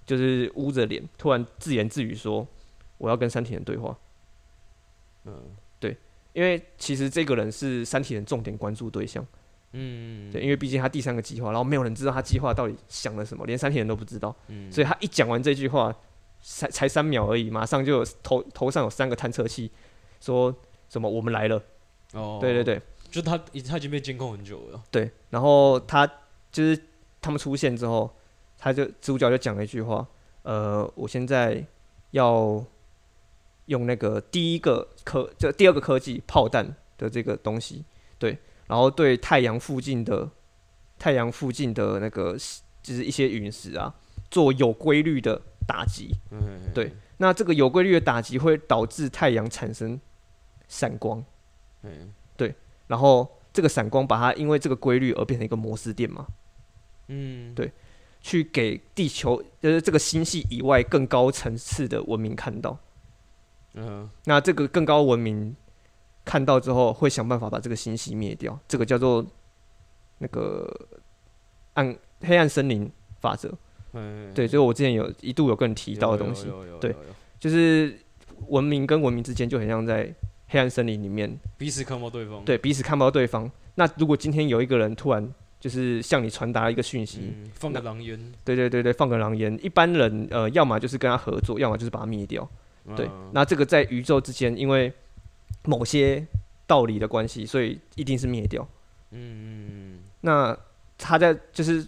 [0.06, 2.48] 就是捂着脸，突然自言自语说
[2.98, 3.96] ：“我要跟三体人对话。
[5.26, 5.34] 嗯”
[5.80, 5.96] 对
[6.34, 9.24] 因为其实这个人是三体人重点关注对象，
[9.74, 15.96] 嗯，对，因为毕竟他第三个计划，然后没有人知道他计划到底想了什么，连三体人都不知道，嗯，所以他一讲完这句话，
[16.42, 19.70] 才才三秒而已，马上就有头头上有三个探测器，
[20.24, 20.56] 说
[20.88, 21.62] 什么我们来了，
[22.14, 22.82] 哦，对对，对。
[23.12, 26.04] 就他已他已经被监控很久了，对，然后他
[26.52, 26.82] 就是
[27.22, 28.12] 他们出现之后，
[28.58, 30.08] 他就主角就讲了一句话，
[30.42, 31.64] 呃，我现在
[32.10, 32.66] 要
[33.66, 37.86] 用那个第一个科，这第二个科技炮弹的这个东西，
[38.18, 40.28] 对，然后对太阳附近的
[40.98, 42.36] 太阳附近的那个
[42.82, 43.94] 就是一些陨石啊，
[44.32, 46.10] 做有规律的打击。
[46.32, 50.00] 嗯，对，那这个有规律的打击会导致太阳产生
[50.68, 51.24] 闪光，
[51.82, 52.14] 嗯。
[52.36, 52.54] 对
[52.88, 56.26] 然后这个闪光把它因为这个规律而变成一个摩斯电嘛，
[57.08, 57.72] 嗯，对
[58.22, 62.78] 去给地球就是这个星系以外更高层次的文明看到。
[63.76, 65.56] 嗯，那这个更高文明
[66.26, 69.26] 看到之后，会想办法把这个星系灭掉，这个叫做
[70.18, 70.88] 那个
[71.74, 73.52] 暗黑暗森林法则，
[73.94, 76.48] 嗯，对，所以我之前有一度有跟你提到的东西，
[76.80, 76.96] 对
[77.40, 77.98] 就是
[78.48, 80.14] 文明跟文明之间就很像在
[80.54, 83.50] 黑暗森林里面，彼此看不到对方，对彼此看不到对方。
[83.74, 85.28] 那如果今天有一个人突然
[85.60, 92.48] 就是向你传达一个讯息，嗯，放个狼烟，对对对对，放个狼烟，一般人呃，要么就是跟他合作，要么就是把他灭掉。
[92.96, 94.94] 对，嗯那这个在宇宙之间，因为
[95.64, 96.24] 某些
[96.68, 98.62] 道理的关系，所以一定是灭掉。
[99.10, 100.56] 嗯嗯那
[101.00, 101.84] 他在就是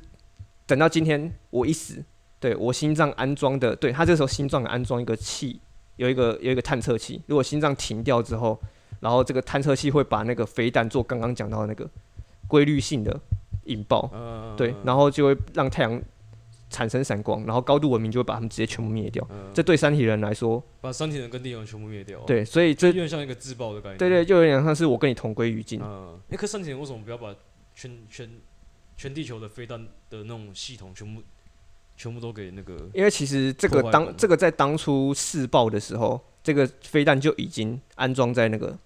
[0.65, 2.04] 等到今天我一死，
[2.39, 5.60] 对我心脏安装的，对他这时候心脏安装一个器，
[5.97, 7.21] 有一个有一个探测器。
[7.27, 8.60] 如果心脏停掉之后，
[8.99, 11.89] 然后这个探测器会把那个飞弹做刚刚讲到的那个
[12.47, 13.19] 规律性的
[13.65, 16.01] 引爆，嗯，对，然后就会让太阳
[16.69, 19.25] 产生闪光，然后高度文明就会把他们直接全部灭掉。
[19.29, 25.79] 嗯这对三体人来说，把三体人跟地球人全部灭掉，，对，所以这有点像一个自爆的概念，对对，就有点像是我跟你同归于尽。
[25.81, 27.34] 嗯，哎，可三体人为什么不要把
[27.73, 28.29] 全全
[28.97, 29.79] 全地球的飞弹
[30.10, 31.21] 的那种系统全部
[31.95, 32.75] 全部都给那个？
[32.93, 38.77] 因为其实这个当这个在当初试爆的时候，这个飞弹就已经安装在那个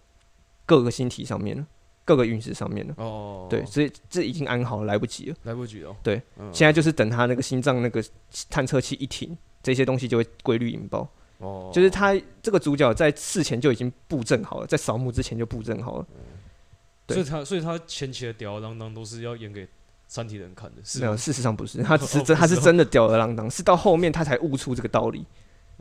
[0.65, 1.65] 各个星体上面了，
[2.06, 2.93] 各个陨石上面了。
[2.98, 5.36] 哦，对，，所以这已经安好了，来不及了。
[5.43, 8.04] 来不及了，对，嗯现在就是等他那个心脏那个
[8.50, 11.08] 探测器一停，这些东西就会规律引爆。
[11.39, 16.06] 哦，就是他这个主角在事前就已经布阵好了，在扫墓之前就布阵好了。
[17.08, 19.67] 对所以他所以他前期的吊儿郎当都是要演给
[20.10, 25.24] 三体人看的，是没有，事实上不是， 他只是他是真的吊儿郎当，是到后面他才悟出这个道理，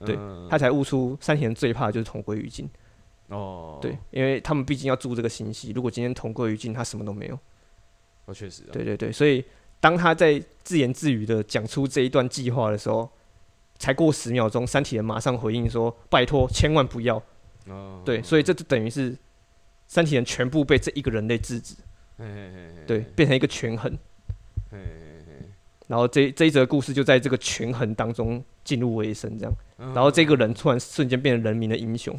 [0.05, 2.69] 对嗯他才悟出三体人最怕的就是同归于尽。
[3.29, 7.39] 哦，对，，因为他们毕竟要住这个星系，如果今天同归于尽，他什么都没有。
[8.27, 9.43] 哦，确实啊，对对对，所以
[9.81, 13.11] 当他在自言自语的讲出这一段计划的时候，
[13.79, 17.17] 才过十秒钟，三体人马上回应说：“拜托，千万不要。
[17.67, 19.17] 哦，对，所以这就等于是
[19.87, 21.75] 三体人全部被这一个人类制止，
[22.19, 23.99] 嘿嘿嘿嘿对，变成一个权衡。
[25.87, 29.55] 然后这这一则故事就在这个权衡当中进入尾声，这样。
[29.79, 32.15] 嗯然后这个人突然瞬间变成人民的英雄，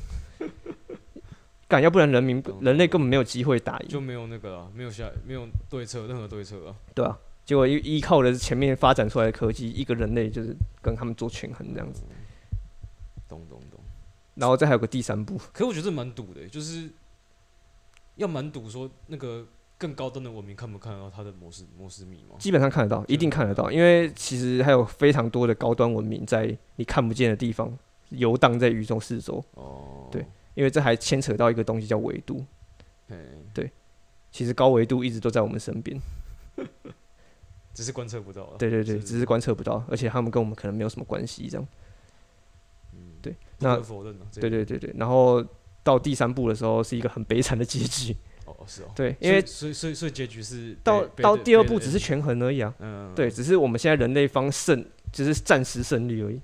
[1.67, 3.87] 干，要不然人民人类根本没有机会打赢。
[3.87, 12.01] 就没有那个了，没有下没有对策，任何对策啊，对啊，结果依依靠的是前面发展出来的科技，一个人类就是跟他们做权衡这样子。
[13.27, 13.79] 懂懂懂。
[14.33, 16.89] 然后再还有个第三步，可我觉得这蛮赌的，就是
[18.15, 19.45] 要蛮赌说那个
[19.79, 22.37] 更高端的文明看不看得到它的模式模式密码。
[22.37, 27.75] 基本上看得到，一定看得到，因为其实还有非常多的高端文明在你看不见的地方
[28.09, 32.45] 游荡在宇宙四周，哦，对因为这还牵扯到一个东西叫维度。
[33.53, 33.71] 对，
[34.31, 35.99] 其实高维度一直都在我们身边，
[37.73, 38.55] 只是观测不到啊。
[38.59, 41.67] 对对对，是只是观测不到，而且他们跟我们可能没有什么关系，这样。
[42.93, 44.27] 嗯对，那否认啊。
[44.33, 45.43] 对，对对对，然后
[45.83, 48.15] 到第三部的时候是一个很悲惨的结局，
[48.59, 48.91] 哦是哦。
[48.95, 56.39] 对，因为所以所以所以结局是到到第二被部只是权衡而已啊，嗯对，只是我们现在人类方胜，只是暂时胜利而已。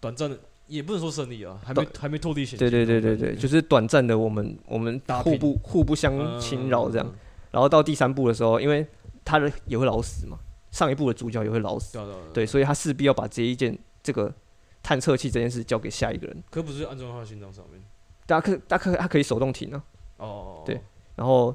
[0.00, 7.14] 短暂的，也不能说胜利啊，还没还没脱离险境对对对对对，就是短暂的，我们我们互不互不相嗯侵扰这样。
[7.50, 8.86] 然后到第三部的时候，因为
[9.24, 10.38] 他的也会老死嘛，
[10.72, 11.98] 上一部的主角也会老死，
[12.32, 14.34] 对所以他势必要把这一件这个
[14.82, 16.42] 探测器这件事交给下一个人。
[16.50, 17.80] 可不是安装到他的心脏上面。
[18.26, 19.84] 大家可大家可他可以手动停啊，
[20.16, 20.80] 哦，对
[21.16, 21.54] 然后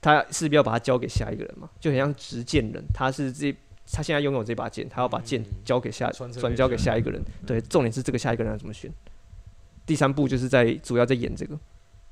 [0.00, 3.54] 他势必要把它交给下一个人嘛，就很像执剑人，他是这
[3.92, 7.20] 他现在拥有这把剑，他要把剑嗯交给下转交给给下下一个人。
[7.46, 8.90] 对，重点是这个下一个人要怎么选。
[9.84, 11.58] 第三部就是在主要在演这个，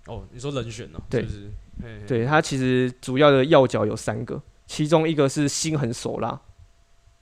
[0.06, 1.00] 哦，你说人选呢？
[1.09, 1.50] 对是不是？
[1.83, 6.40] 嘿嘿对他其实主要的要角有三个，其中一个是心狠手辣，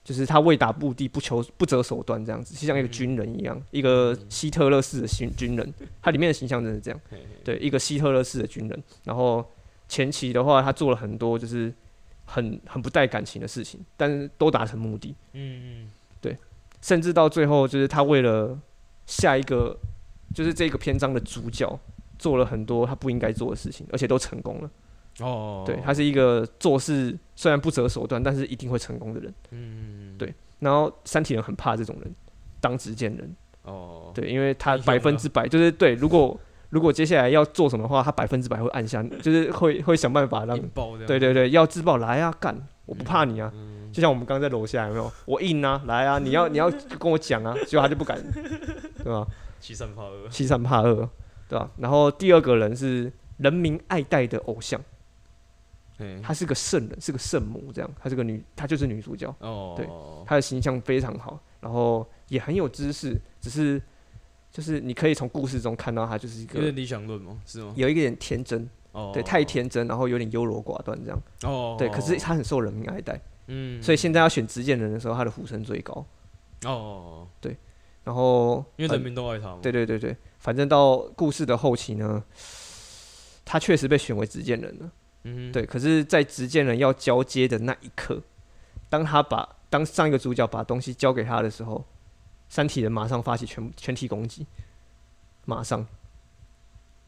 [0.09, 6.99] 就是他为达目的不求不择手段这样子，就像一个嗯军人一样，一个希特勒式的军军人，他里面的形象真的是这样。
[7.43, 8.83] 对，一个希特勒式的军人。
[9.03, 9.45] 然后
[9.87, 11.71] 前期的话，他做了很多就是
[12.25, 16.35] 很很不带感情的事情，但是都达成目的，嗯嗯对
[16.81, 18.59] 甚至到最后就是他为了
[19.05, 19.77] 下一个
[20.33, 21.79] 就是这个篇章的主角。
[22.17, 24.69] 做了很多他不应该做的事情，而且都成功了。
[25.21, 29.33] 哦，对他是一个做事虽然不择手段，但是一定会成功的人。
[29.51, 32.13] 嗯对然后三体人很怕这种人
[32.59, 36.37] 当执剑人，哦，对，因为他百分之百就是对，如果
[36.69, 42.55] 如果接下来要做什么的话，他百分之百会按下，就是会会想办法让爆，对对对，要自爆来啊，干，
[42.85, 43.49] 我不怕你啊。
[43.55, 45.11] 嗯，就像我们刚刚在楼下有没有？
[45.25, 48.21] 我硬啊，来啊，你要你要跟我讲啊，结果他就不敢，
[49.01, 49.25] 对吧？
[49.61, 51.09] 欺善怕恶，欺善怕恶，
[51.47, 51.71] 对吧？
[51.77, 54.85] 然后第二个人是人民爱戴的偶像，嘿
[56.21, 59.87] 她是个圣人，是个圣母，这样，她是个女，她就是女主角，哦，对
[60.25, 63.81] 她的形象非常好，然后也很有知识，只是
[64.51, 67.37] 就是你可以从故事中看到她就是一个有点理想论吗？
[67.45, 67.73] 是吗？
[67.75, 75.93] 有一点天真，哦，对，太天真，然后有点优柔寡断这样，哦，对，可是她很受人民爱戴，嗯，所以现在要选执剑人的时候，她的呼声最高。
[76.65, 76.69] 哦。
[76.69, 77.55] 哦，哦
[78.01, 79.59] 然后因为人民都爱她嘛。
[79.61, 82.23] 对对对对，反正到故事的后期呢，
[83.45, 84.89] 她确实被选为执剑人了。
[85.23, 88.21] 嗯，对，可是，在执剑人要交接的那一刻，
[88.89, 91.85] 当他把当上一个主角把东西交给他的时候，
[92.47, 94.45] 三体人马上发起全全体攻击，
[95.45, 95.85] 马上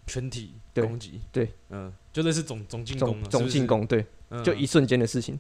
[0.06, 1.22] 全体对攻击。
[1.32, 5.40] 对，嗯，就类似总总进攻总进，攻，对，嗯就一瞬间的事情，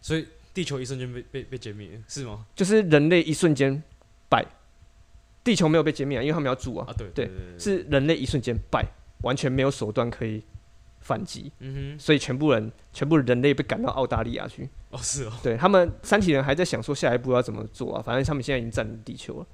[0.00, 2.46] 所以地球一瞬间被被被歼灭，是吗？
[2.54, 3.82] 就是人类一瞬间
[4.28, 4.44] 败，
[5.42, 8.84] 地球没有被歼灭啊，因为他们要住啊，对对，是人类一瞬间败，
[9.22, 10.42] 完全没有手段可以
[11.08, 11.98] 反击，嗯哼。
[11.98, 14.68] 所以全部人全部人类被赶到澳大利亚去。
[14.90, 19.46] 哦是哦，对他们三体人还在想说下一步要怎么做啊，反正他们现在已经占领地球了。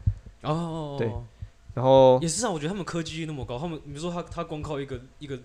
[0.42, 1.08] 哦，对。
[1.74, 5.38] 然后也是啊，我觉得他们科技力那么高，他们比如说他他光靠一个一个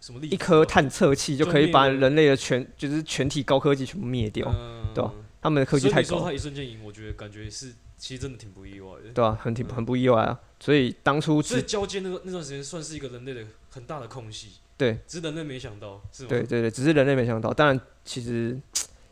[0.00, 4.86] 什么力一颗啊探测器就可以把人类的全就是全体高科技全部灭掉，嗯。
[4.94, 5.12] 对吧？
[5.40, 6.08] 他们的科技太高。
[6.08, 9.10] 所以说他，一瞬间赢，我觉得感觉是其实真的挺不意外的。
[9.12, 10.38] 对吧、很挺很不意外啊。
[10.60, 16.28] 所以当初所以交接那个那段时间算是一个人类的很大的空隙，对只是人类没想到，是吗？
[16.28, 17.52] 对对对，只是人类没想到。
[17.54, 18.58] 当然，其实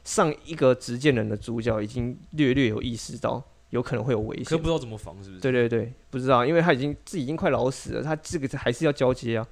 [0.04, 4.64] 上一个执剑人的主角已经略略有意识到有可能会有危险可不。
[4.64, 5.40] 知道怎么防，是不是？
[5.40, 9.46] 对对对，不知道，因为他已经自己已经快老死了，他这个还是要交接啊，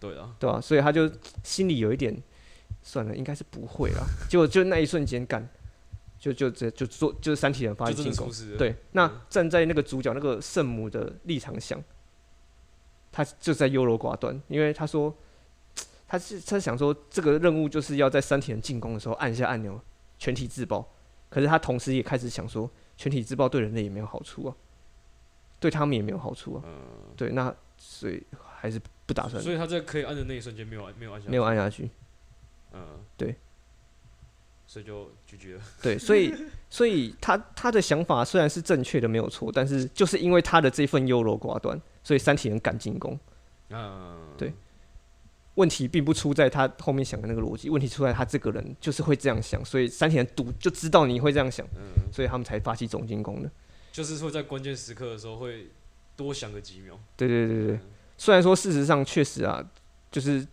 [0.00, 1.08] 对啊，对吧、所以他就
[1.44, 2.16] 心里有一点，
[2.82, 4.04] 算了，应该是不会啦。
[4.28, 5.48] 结果就那一瞬间干，
[6.18, 8.28] 就就这就做就是三体人发起进攻。
[8.58, 11.80] 对，那嗯站在那个主角那个圣母的立场想，
[13.12, 15.14] 他就在优柔寡断，因为他说
[16.12, 19.80] 他是他想说这个任务就是要在三体人进攻的时候按下按钮，
[20.18, 20.86] 全体自爆。
[21.30, 24.54] 可是他同时也开始想说，全体自爆对人类也没有好处啊，
[25.58, 26.62] 对他们也没有好处啊。
[26.66, 28.22] 嗯，对，那所以
[28.54, 31.88] 还是不打算所以他在可以按的那一瞬间没有按没有按下，没有，按下去。
[32.74, 32.82] 嗯，
[33.16, 33.34] 对，
[34.66, 35.62] 所以就拒绝了。
[35.80, 36.34] 对，所以
[36.68, 43.18] 所以他他的想法虽然是正确的没有错，但是就是因为他的这份优柔寡断，所以三体人敢进攻。
[43.70, 44.52] 嗯，对
[45.54, 53.50] 问题并不出在他后面想的那个逻辑，问题出在他这个人就是会这样想，所以三体人赌就知道你会这样想，嗯，所以他们才发起总进攻的。
[53.92, 55.68] 就是说在关键时刻的时候会
[56.16, 56.98] 多想个几秒。
[57.16, 57.80] 对对对对，嗯
[58.16, 59.62] 虽然说事实上确实啊，
[60.10, 60.46] 就是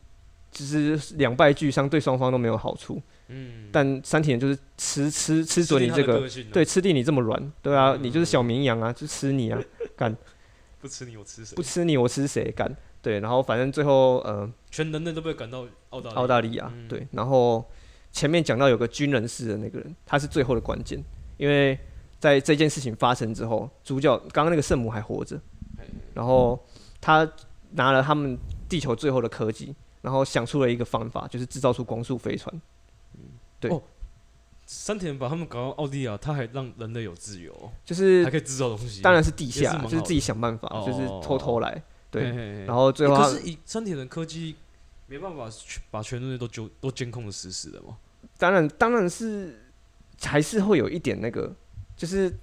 [0.51, 9.61] 就是两败俱伤，对双方都没有好处，嗯，但三体人就是吃吃吃准你这个，对，，吃定你这么软，对啊，嗯你就是小绵羊啊，就吃你啊，
[10.81, 11.61] 不吃你我吃谁不？
[11.61, 12.75] 吃你我吃谁干？
[13.01, 17.63] 对，然后反正最后呃全人类都被赶到澳大利亚澳大利亚，嗯对，然后
[18.11, 21.01] 前面讲到有个军人式的那个人，他是最后的关键，
[21.37, 21.79] 因为
[22.19, 25.39] 在这件事情发生之后，主角刚刚那个圣母还活着，
[26.13, 26.59] 然后
[26.99, 27.29] 他
[27.71, 32.61] 拿了他们地球最后的科技，然后想出了一个方法，就是制造出光速飞船。
[33.59, 33.81] 对哦
[34.71, 39.01] 三体人把他们搞到奥地利亚，他还让人类有自由哦，就是还可以制造东西。
[39.01, 41.81] 当然是地下，是就是自己想办法，哦就是偷偷来。
[42.11, 44.55] 对，嘿，嘿嘿然后最后可是以三体人科技
[45.07, 47.97] 没办法去把全人类都纠都监控的死死的嘛。
[48.37, 49.59] 当然当然是
[50.21, 51.53] 还是会有一点那个，
[51.95, 52.33] 就是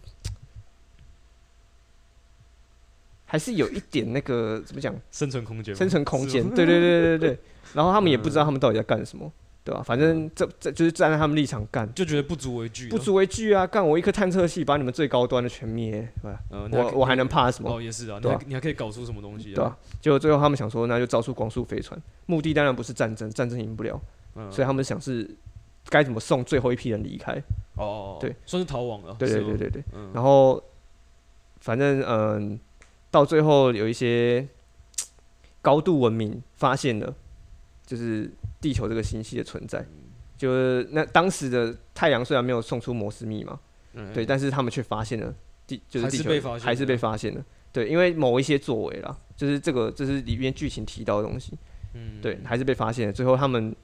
[3.24, 6.42] 还是有一点那个怎么讲生存空间，生存空间。
[6.54, 7.38] 对对对对对对。
[7.74, 9.30] 然后他们也不知道嗯他们到底在干什么，
[9.66, 9.82] 对吧？
[9.82, 11.92] 反正这这就是站在他们立场干。
[11.92, 13.66] 就觉得不足为惧，不足为惧啊！
[13.66, 16.40] 干我一颗探测器把你们最高端的全灭，对吧？
[16.50, 17.68] 呃，我我还能怕什么？
[17.74, 19.78] 哦，也是啊，你对你还可以搞出什么东西对吧、啊？
[20.00, 24.00] 结果最后他们想说，那就造出光速飞船，目的当然不是战争，战争赢不了，
[24.36, 25.28] 嗯，所以他们想是
[25.88, 27.32] 该怎么送最后一批人离开。
[27.74, 29.16] 哦哦，哦对，算是逃亡了。
[29.18, 29.84] 对对对对对。
[29.92, 30.62] 嗯，然后
[31.58, 32.58] 反正嗯，
[33.10, 34.46] 到最后有一些
[35.60, 37.12] 高度文明发现了，
[37.86, 39.86] 就是地球这个星系的存在。
[40.36, 43.58] 就是那当时的太阳虽然没有送出摩斯密码，
[43.94, 45.34] 嗯对，但是他们却发现了
[45.66, 47.42] 地，就是还是地球被发现还是被发现了。
[47.72, 51.56] 对，因为某一些作为啦，就是这个，就是里面剧情提到的东西，
[51.94, 52.20] 嗯。
[52.20, 53.12] 对，还是被发现了。
[53.12, 53.74] 最后他们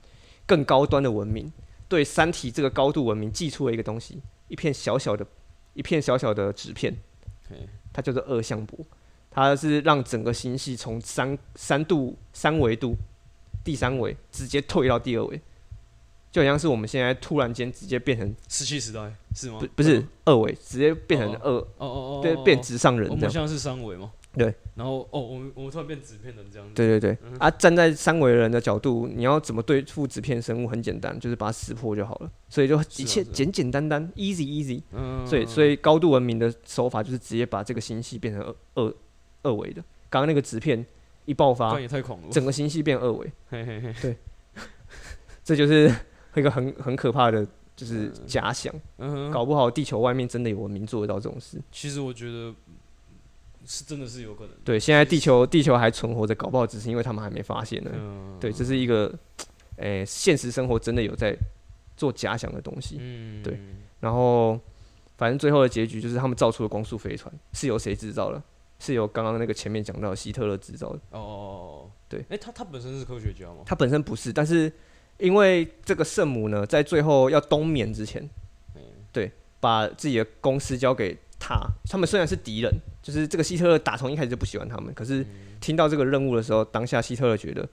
[0.44, 1.50] 更高端的文明
[1.88, 5.26] 对三体这个高度文明寄出了一个东西，一片小小的、
[5.72, 6.94] 一片小小的纸片，
[7.92, 8.84] 它叫做二向箔，
[9.30, 12.94] 它是让整个星系从三三度三维度
[13.64, 15.40] 第三维直接退到第二维，
[16.30, 19.58] 就好像是我们现在突然间直接变成石器时代是吗？
[19.60, 23.16] 不不是二维，直接变成哦二，哦哦哦，对，哦变直上人这样。
[23.16, 24.12] 我们现在是三维吗？
[24.34, 24.54] 对。
[24.74, 26.74] 然后哦，我们我们突然变纸片人这样子。
[26.74, 30.66] 对对对，嗯啊，站在三维人的角度，你要怎么对付纸片生物？
[30.66, 32.30] 很简单，就是把它识破就好了。
[32.48, 34.80] 所以就一切简简单单，easy easy。
[34.92, 38.94] 嗯，所以所以高度文明的手法就是直接把这个星系变成二二
[39.42, 39.84] 二维的。
[40.08, 40.82] 刚刚那个纸片
[41.24, 41.78] 一爆发。
[42.30, 44.16] 整个星系变二维，嘿嘿嘿，
[45.44, 45.92] 这就是
[46.34, 48.72] 一个很很可怕的就是假想，
[49.32, 51.60] 搞不好地球外面真的有文明做得到这种事。
[51.70, 52.54] 其实我觉得
[53.64, 54.54] 是真的是有可能。
[54.64, 57.90] 对，现在地球地球还存活着，搞不好只是因为他们还没发现呢。
[57.94, 59.12] 嗯，对，这是一个，
[59.76, 61.36] 诶、现实生活真的有在
[61.96, 62.98] 做假想的东西。
[63.00, 63.58] 嗯，对
[64.00, 64.58] 然后，
[65.16, 68.42] 反正最后的结局就是他们造出了光速飞船，是由谁制造的？
[68.82, 70.96] 是由刚刚那个前面讲到希特勒制造的。
[71.10, 73.58] 哦哦哦哦，对哎，他他本身是科学家吗？
[73.64, 74.70] 他本身不是，但是
[75.18, 78.28] 因为这个圣母呢，在最后要冬眠之前，
[79.12, 79.30] 对，
[79.60, 81.60] 把自己的公司交给他。
[81.88, 85.24] 他们虽然是敌人，就是这个希特勒打从一开始就不喜欢他们，可是
[85.60, 87.68] 听到这个任务的时候，当下希特勒觉得，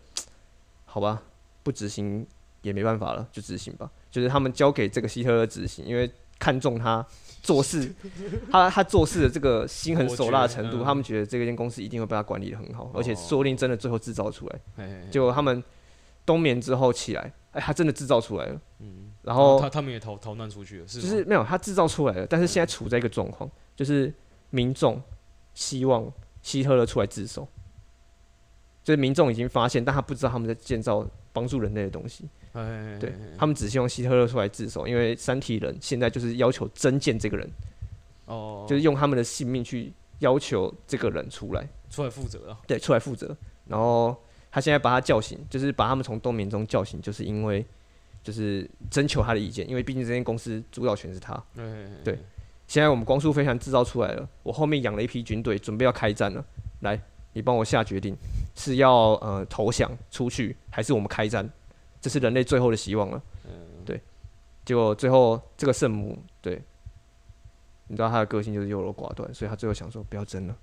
[0.86, 1.24] 好吧，
[1.64, 2.26] 不执行
[2.62, 3.90] 也没办法了，就执行吧。
[4.12, 7.06] 就是他们交给这个希特勒执行，因为看中他
[7.44, 7.94] 做事，
[8.50, 14.60] 他他做事的这个心狠手辣的程度，他们觉得这间公司一定会被他管理的很好，而且哦说不定真的最后制造出来。
[14.78, 15.64] 哎，结果他们
[16.26, 18.62] 冬眠之后起来，哎，他真的制造出来了。
[18.80, 21.04] 嗯，然后他他们也逃逃难出去了，是吗？
[21.04, 24.14] 就是没有，他制造出来了，但是现在处在一个状况，就是
[24.52, 25.02] 民众
[25.54, 26.12] 希望
[26.42, 27.48] 希特勒出来自首，
[28.84, 32.39] 就是民众已经发现，但他不知道他们在建造帮助人类的东西，哎，
[33.00, 37.50] 对他们只希望希特勒出来自首，因为三体人现在就是要求真见这个人，
[38.26, 43.36] 哦，就是用他们的性命去要求这个人出来，出来负责啊，对，出来负责。
[43.66, 44.16] 然后
[44.52, 47.66] 他现在把他叫醒，就是把他们从冬眠中叫醒，就是因为
[48.24, 51.34] 就是征求他的意见，因为毕竟这间公司主导权是他。
[51.58, 52.18] 哎，对
[52.68, 56.44] 现在我们光速飞船制造出来了，我后面养了一批军队，准备要开战了。
[56.82, 57.00] 来，
[57.34, 58.16] 你帮我下决定，
[58.56, 61.50] 是要呃投降出去，还是我们开战？
[62.02, 63.22] 这是人类最后的希望了。
[63.86, 64.00] 对。
[64.66, 66.62] 结果最后这个圣母，对，
[67.88, 70.56] 你知道他的个性就是优柔寡断，所以他最后想说不要争了，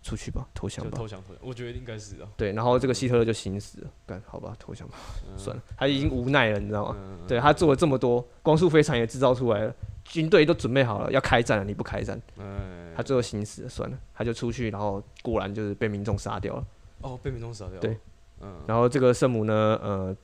[0.00, 0.96] 出去吧，投降吧。
[0.96, 4.94] 投降投降，我觉得应该是啊，对，然后这个希特勒就心死了，干好吧，投降吧，
[5.36, 6.96] 算了，他已经无奈了，你知道吗？
[7.00, 9.74] 嗯，对他做了这么多，光速飞船也制造出来了，
[10.04, 16.66] 军队都准备好了，要开战了，你不开战，哎，他最后心死了，算了，他就出去，然后果然就是被民众杀掉了。
[17.00, 17.98] 哦被民众杀掉，对，
[18.40, 20.16] 嗯，然后这个圣母呢，呃，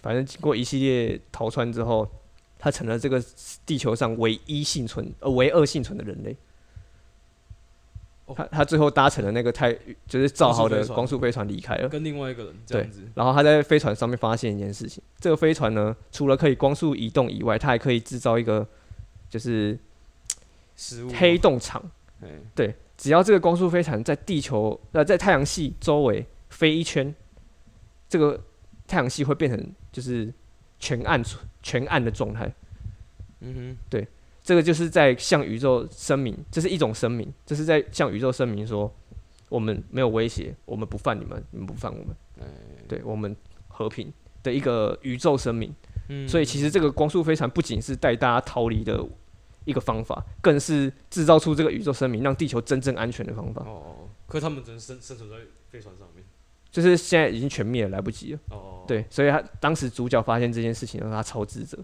[0.00, 2.08] 反正经过一系列逃窜之后，
[2.58, 3.22] 他成了这个
[3.66, 6.36] 地球上唯一幸存呃唯二幸存的人类。
[8.26, 8.34] 哦。
[8.36, 9.72] 他他最后搭乘了那个太
[10.06, 18.66] 就是造好的光速飞船离开了，跟另外一个人这样子，然后他在飞船上面发现一件事情，这个飞船呢，除了可以光速移动以外，它还可以制造一个
[19.28, 19.78] 就是
[21.18, 21.82] 黑，洞场。
[22.20, 27.14] 哎，对，只要这个光速飞船在地球呃在太阳系周围飞一圈，
[28.08, 28.40] 这个
[28.88, 30.32] 太阳系会变成就是
[30.80, 31.22] 全暗
[31.62, 32.52] 全暗的状态。
[33.40, 34.08] 嗯哼，对
[34.42, 38.92] 这个就是在向宇宙声明，这是一种声明，这是在向宇宙声明说，
[39.48, 42.46] 我们没有威胁，我们不犯你们，你们不犯我们，哼，哎，
[42.88, 43.36] 对我们
[43.68, 44.12] 和平
[44.42, 45.72] 的一个宇宙声明。
[46.10, 49.06] 嗯所以其实这个光速飞船不仅是带大家逃离的
[49.66, 53.62] 一个方法，更是制造出这个宇宙声明，让地球真正安全的方法。
[53.66, 55.36] 哦，可他们只能生生存在
[55.70, 56.24] 飞船上面，
[56.80, 58.38] 就是现在已经全灭了，来不及了。
[58.50, 61.76] 哦，，对，所以他当时主角发现这件事情让，他超自责。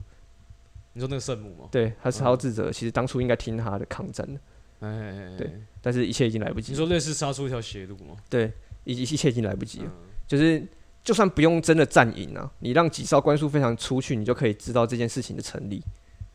[0.93, 1.69] 你说那个圣母吗？
[1.73, 2.71] 对，他超自责。
[2.71, 4.41] 其实当初应该听他的抗战的，
[4.79, 6.79] 哎哎，哎对，但是一切已经来不及了。
[6.79, 8.15] 你说类似杀出一条血路吗？
[8.31, 8.53] 对，
[8.85, 9.87] 一一切已经来不及了。
[9.87, 10.65] 嗯就是
[11.03, 15.83] 就算不用真的战赢啊，你让几艘关数非常出去，你就可以知道这件事情的成立。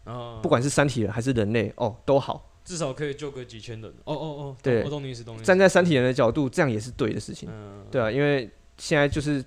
[0.04, 2.49] 啊，不管是三体人还是人类，哦，都好。
[2.64, 3.92] 至少可以救个几千人。
[4.04, 5.46] 哦哦哦，对我懂你意思，懂你意思。
[5.46, 7.50] 站在三体人的角度，这样也是对的事情。
[7.52, 9.44] 嗯，对啊，因为现在就是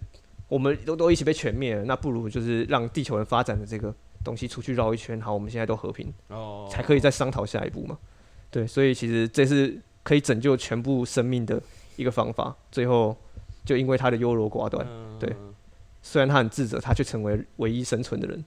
[0.49, 3.95] 我们都都一起被全灭了，那不如就是让地球人发展的这个
[4.25, 7.99] 东西出去绕一圈，好，我们现在都和平，哦，才可以再商讨下一步嘛。
[8.51, 11.63] 对，所以其实这是可以拯救全部生命的
[11.97, 12.55] 一个方法。
[12.71, 13.17] 最后
[13.65, 15.35] 就因为他的优柔寡断，嗯对
[16.03, 18.45] 虽然他很自责，他却成为唯一生存的人。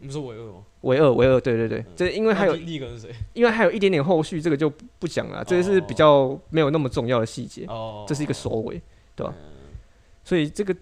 [0.00, 0.64] 你们说唯二吗？
[0.80, 3.14] 唯二，唯二，对对对，这因为还有那第第一个是谁？
[3.34, 8.80] 因为还有一点点后续，这个就不不讲了，这是比较没有那么重要的细节，哦，这是一个收尾，
[9.14, 9.34] 对吧？
[9.38, 9.76] 嗯。
[10.24, 10.74] 所以这个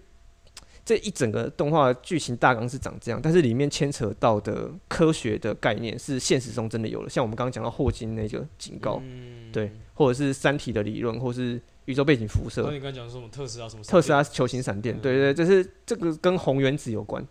[0.85, 9.51] 这一整个动画剧情大纲是长这样，但是里面牵扯到的科学的概念是现实中真的有了，像我们刚刚讲到霍金那个警告，嗯。
[9.51, 15.01] 对，或者是三体的理论，或是宇宙背景辐射那，你刚才讲说什么特斯拉什么特斯拉球形闪电，嗯。
[15.01, 17.25] 对对，对这是这个跟红原子有关，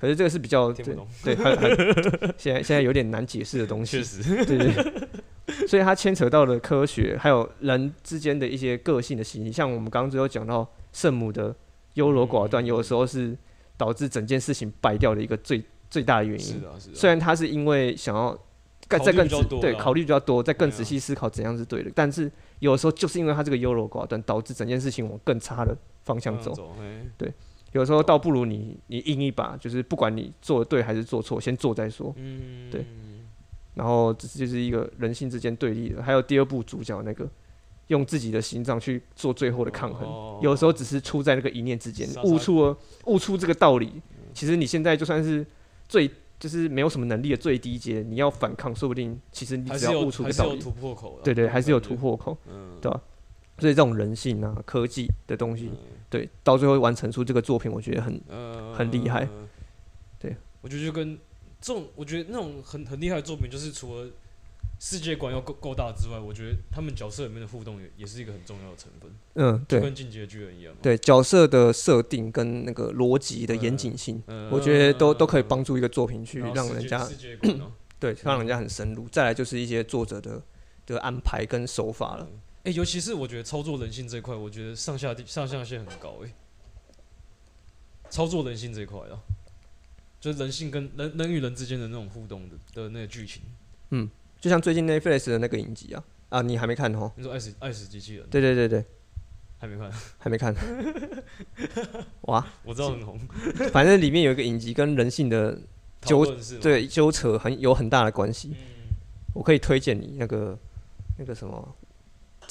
[0.00, 1.70] 可是这个是比较对听不懂，对，很很
[2.38, 3.98] 现在现在有点难解释的东西。
[3.98, 11.54] 确，实，对对对， 所以它牵扯到了科学，还有人之间的一些个性的心理，像我们刚刚最后讲到圣母的
[11.94, 13.36] 优柔寡断，嗯有的时候是
[13.76, 16.46] 导致整件事情败掉的一个最最大的原因。
[16.46, 18.36] 是啊是啊，虽然他是因为想要
[18.88, 19.28] 更再更
[19.60, 22.30] 对考虑比较多，再更仔细思考怎样是对的，但是
[22.60, 26.52] 有的时候就是因为他这个优柔寡断，导致整件事情往更差的方向走。
[26.52, 27.04] 走，哎
[27.72, 32.12] 有时候倒不如你你硬一把，就是不管你做的对还是做错，先做再说。
[32.16, 32.84] 嗯，对
[33.74, 36.02] 然后这就是一个人性之间对立的。
[36.02, 37.28] 还有第二部主角那个
[37.86, 44.02] 用自己的心脏去做最后的抗衡，哦有时候只是出在那个一念之间悟出了悟出这个道理。
[44.34, 45.46] 其实你现在就算是
[45.88, 52.36] 最就是没有什么能力的最低阶，你要反抗，说不定其实你只要悟出个道理，突破口的，对对，还是有突，破口。
[52.48, 53.00] 嗯，对吧
[53.60, 55.70] 所以这种人性啊、科技的东西，
[56.08, 59.28] 对，到最后完成出这个作品，我觉得很呃，很厉害。
[60.18, 61.18] 对，我觉得就跟
[61.60, 64.10] 这种，我觉得那种很很厉害的作品，就是除了
[64.78, 70.74] 世界观要够够大之外，我觉得他们角色里面的互动也也是一个很重要的成分，嗯，对跟进击的巨人一样。
[70.80, 77.06] 对，角色的设定跟那个逻辑的严谨性，嗯，我觉得都都可以帮助一个作品去让人家。
[78.00, 79.06] 对让人家很深入。
[79.10, 80.42] 再来就是一些作者的
[80.86, 82.26] 的安排跟手法了。
[82.64, 86.32] 哎、尤其是我觉得操作人性这一块，我觉得上下地上下限很高哎、
[88.10, 89.18] 操作人性这一块啊，
[90.20, 93.42] 就是人性跟人人与人之间的那种互动的的那个剧情。
[93.90, 97.12] 嗯就像最近 Netflix 的那个影集啊，啊，你还没看哦？
[97.16, 98.84] 你说爱死爱死机器人对对对对，
[99.58, 99.92] 还没看？
[100.18, 100.54] 还没看。
[102.22, 103.18] 哇， 我知道很红，
[103.72, 105.58] 反正里面有一个影集跟人性的
[106.02, 106.24] 纠
[106.60, 108.52] 对纠扯很有很大的关系。
[108.52, 108.56] 嗯，
[109.34, 110.58] 我可以推荐你那个
[111.18, 111.76] 那个什么《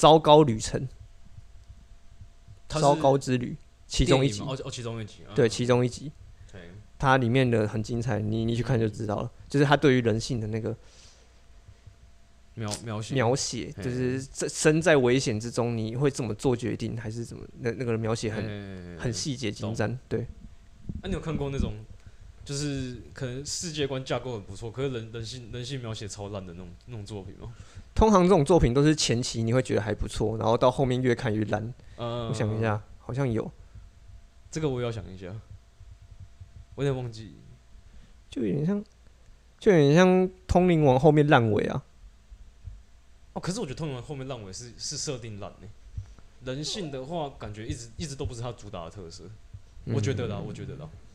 [0.00, 0.88] 糟糕旅程》
[2.80, 3.54] 糟糕之旅
[3.86, 4.40] 其中一集。
[4.40, 6.10] 哦哦，其中一集，对，嗯其中一集，
[6.50, 6.70] 对。
[6.98, 9.30] 它里面的很精彩，你你去看就知道了。
[9.46, 10.74] 就是他对于人性的那个
[12.54, 13.14] 描描写。
[13.14, 19.98] 描写，就是在身在危险之中，你会怎么做决定，还是怎么那那个描写很很很细节精湛。
[20.08, 20.22] 对，
[21.02, 21.74] 啊，你有看过那种，
[22.50, 27.54] 就是可能世界观架构很不错，可是人人性人性描写超烂的那种那种作品吗？
[27.94, 31.62] 通常这种作品都是前期你会觉得还不错，然后到后面越看越烂。
[31.96, 33.48] 嗯，我想一下，好像有，
[34.50, 35.32] 这个我也要想一下，
[36.74, 37.36] 我有点忘记。
[38.28, 38.84] 就有点像，
[39.60, 40.08] 就有点像
[40.48, 41.84] 《通灵王》后面烂尾啊。
[43.34, 45.68] 哦，可是我觉得通灵王后面烂尾是是设定烂呢。
[46.44, 49.22] 人性的话，感觉一直一直都不是他主打的特色。
[49.84, 50.80] 我觉得啦，我觉得啦。
[50.80, 51.09] 就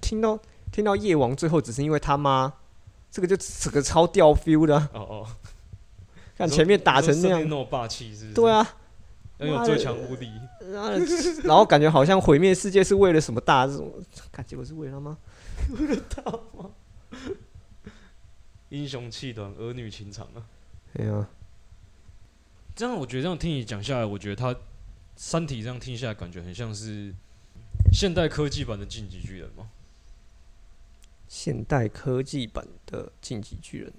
[0.00, 0.38] 听到
[0.70, 2.52] 听到夜王最后只是因为他妈，
[3.10, 5.26] 这个就整个超掉 feel 的啊、哦哦，
[6.36, 8.32] 看前面打成那样霸气，是是？
[8.34, 8.76] 对，啊，
[9.38, 10.30] 拥有最强无敌。
[10.72, 10.90] 然后
[11.44, 13.92] 然后感觉好像毁灭世界是为了什么大这种，
[14.30, 15.16] 看结果是为了他妈。
[18.68, 20.44] 英雄气短，儿女情长啊。
[20.98, 21.26] 哎呀，
[22.76, 24.52] 这样我觉得这样听你讲下来，我觉得他
[25.16, 27.14] 《三体》这样听下来，感觉很像是
[27.92, 29.70] 现代科技版的《进击巨人》嘛。
[31.28, 33.92] 现代科技版的进击巨人，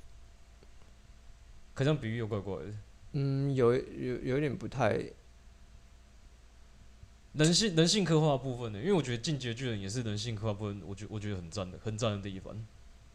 [1.74, 2.66] 可这样比喻又怪怪的。
[3.14, 5.02] 嗯，有有有一点不太，
[7.34, 12.56] 人性人性刻画的部分呢，因为我觉得《进击巨人》也是人性刻画部分，我觉我觉得很赞的，很赞的地方。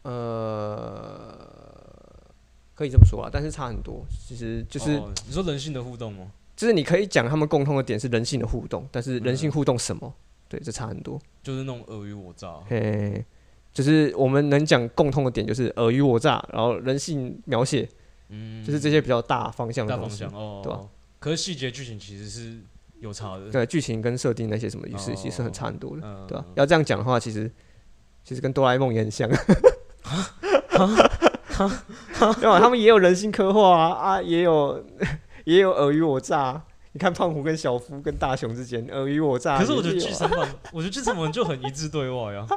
[0.03, 1.37] 呃，
[2.73, 4.05] 可以这么说啊，但是差很多。
[4.09, 6.31] 其实就是、哦你说人性的互动吗？
[6.55, 10.13] 就是你可以讲他们共通的点是人性的互动，但是人性互动什么？
[10.47, 11.19] 对，这差很多。
[11.43, 12.61] 就是那种尔虞我诈。
[12.67, 13.25] 嘿，
[13.75, 17.85] 就是我们能讲共通的点就是尔虞我诈，然后人性描写，
[18.29, 20.41] 嗯，就是这些比较大方向的东西大方向。
[20.41, 20.79] 哦，对吧
[21.19, 22.57] 可是细节剧情其实是
[23.01, 23.51] 有差的。
[23.51, 27.51] 对，剧情跟设定那些什么，是其实很哦差很多的，嗯，对吧、要这样讲的话，其实
[28.23, 29.37] 其实跟哆啦 A 梦也很像，对
[32.47, 32.59] 吧？
[32.59, 34.81] 他们也有人性刻画啊，啊，也有
[35.43, 36.63] 也有尔虞我诈。
[36.93, 42.47] 你看胖虎跟小夫跟大雄之间尔虞我诈，可是我觉得也有啊剧场版，我觉得剧场版就很一致对外啊。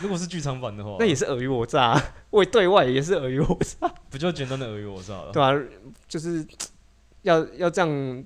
[0.00, 5.30] 如果是剧场版的话，那也是尔虞我诈， 为对外也是尔虞我诈，不就简单的尔虞我诈了。
[5.32, 5.52] 对啊、
[6.08, 6.44] 就是
[7.22, 8.24] 要要这样，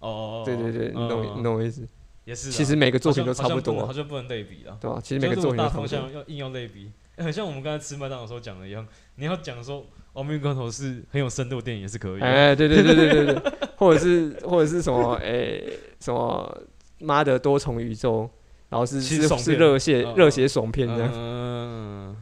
[0.00, 1.86] 哦对对对，你懂嗯你懂我意思？
[2.24, 2.52] 也是啊。
[2.52, 4.76] 其实每个作品都差不多啊，好像不能类比啊。
[4.80, 5.00] 对吧？
[5.02, 6.12] 其实每个作如果大方品都差不多。
[6.12, 9.80] 向要硬要类比，欸 很像我们刚才吃麦当劳时候讲的一样，你要讲说
[10.14, 12.26] 《亡命关头》是很有深度的电影也是可以的。
[12.26, 15.60] 哎，对对对对对对， 或者是或者是什么哎
[16.00, 16.62] 什么
[17.00, 18.28] 妈的多重宇宙，
[18.74, 21.08] 然后是其实是热血嗯热血爽片这样。
[21.14, 22.16] 嗯，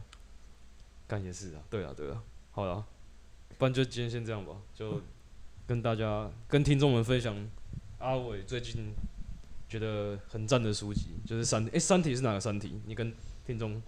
[1.07, 2.85] 干也是啊，对啊对啊，好了，
[3.57, 5.01] 不然就今天先这样吧，就
[5.65, 7.35] 跟大家跟听众们分享
[7.97, 8.93] 阿伟最近
[9.67, 12.79] 觉得很赞的书籍，就是三哎、三体是哪个三体？
[12.85, 13.11] 你跟
[13.47, 13.81] 听众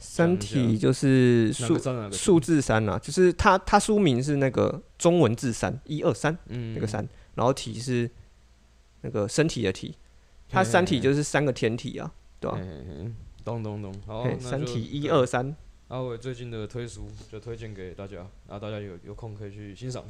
[0.00, 8.10] 三体就是数字三啊，就是它它书名是那个中文字三一二三嗯那个三，然后体是
[9.02, 9.94] 那个身体的体，
[10.48, 12.64] 它三体就是三个天体啊，对吧嘿？
[12.64, 13.12] 嘿嘿
[13.44, 15.54] 懂懂懂，好，三体一二三，
[15.88, 20.04] 阿伟最近的推书就推荐给大家，然后大家有有空可以去欣赏。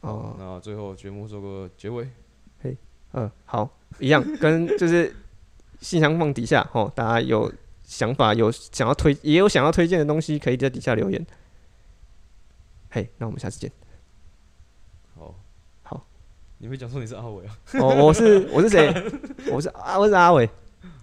[0.00, 2.08] 好哦，那最后节目做个结尾。
[2.62, 2.76] 嘿
[3.12, 5.14] 嗯，好，一样， 跟就是
[5.80, 7.52] 信箱放底下哦，大家有
[7.82, 11.26] 想法有想要推也有想要推荐的东西，可以在底下留言。
[12.90, 13.70] 嘿，那我们下次见。
[16.58, 17.58] 你会讲说你是阿伟啊？
[17.80, 18.92] 我我是我是谁？
[19.50, 20.48] 我是阿我是阿伟。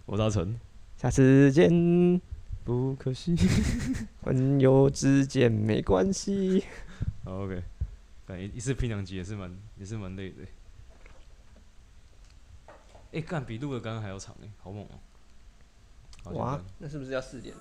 [0.06, 0.60] 我是阿成。
[0.98, 2.22] 下次见。
[2.64, 3.36] 不可惜。
[4.22, 6.64] 朋友之间没关系。
[7.26, 7.62] ok
[8.26, 10.44] 反正一次拼两集也是蛮也是蛮累的。
[13.12, 16.32] 诶干比录的刚刚还要长诶好猛哦。
[16.34, 17.54] 哇那是不是要四点？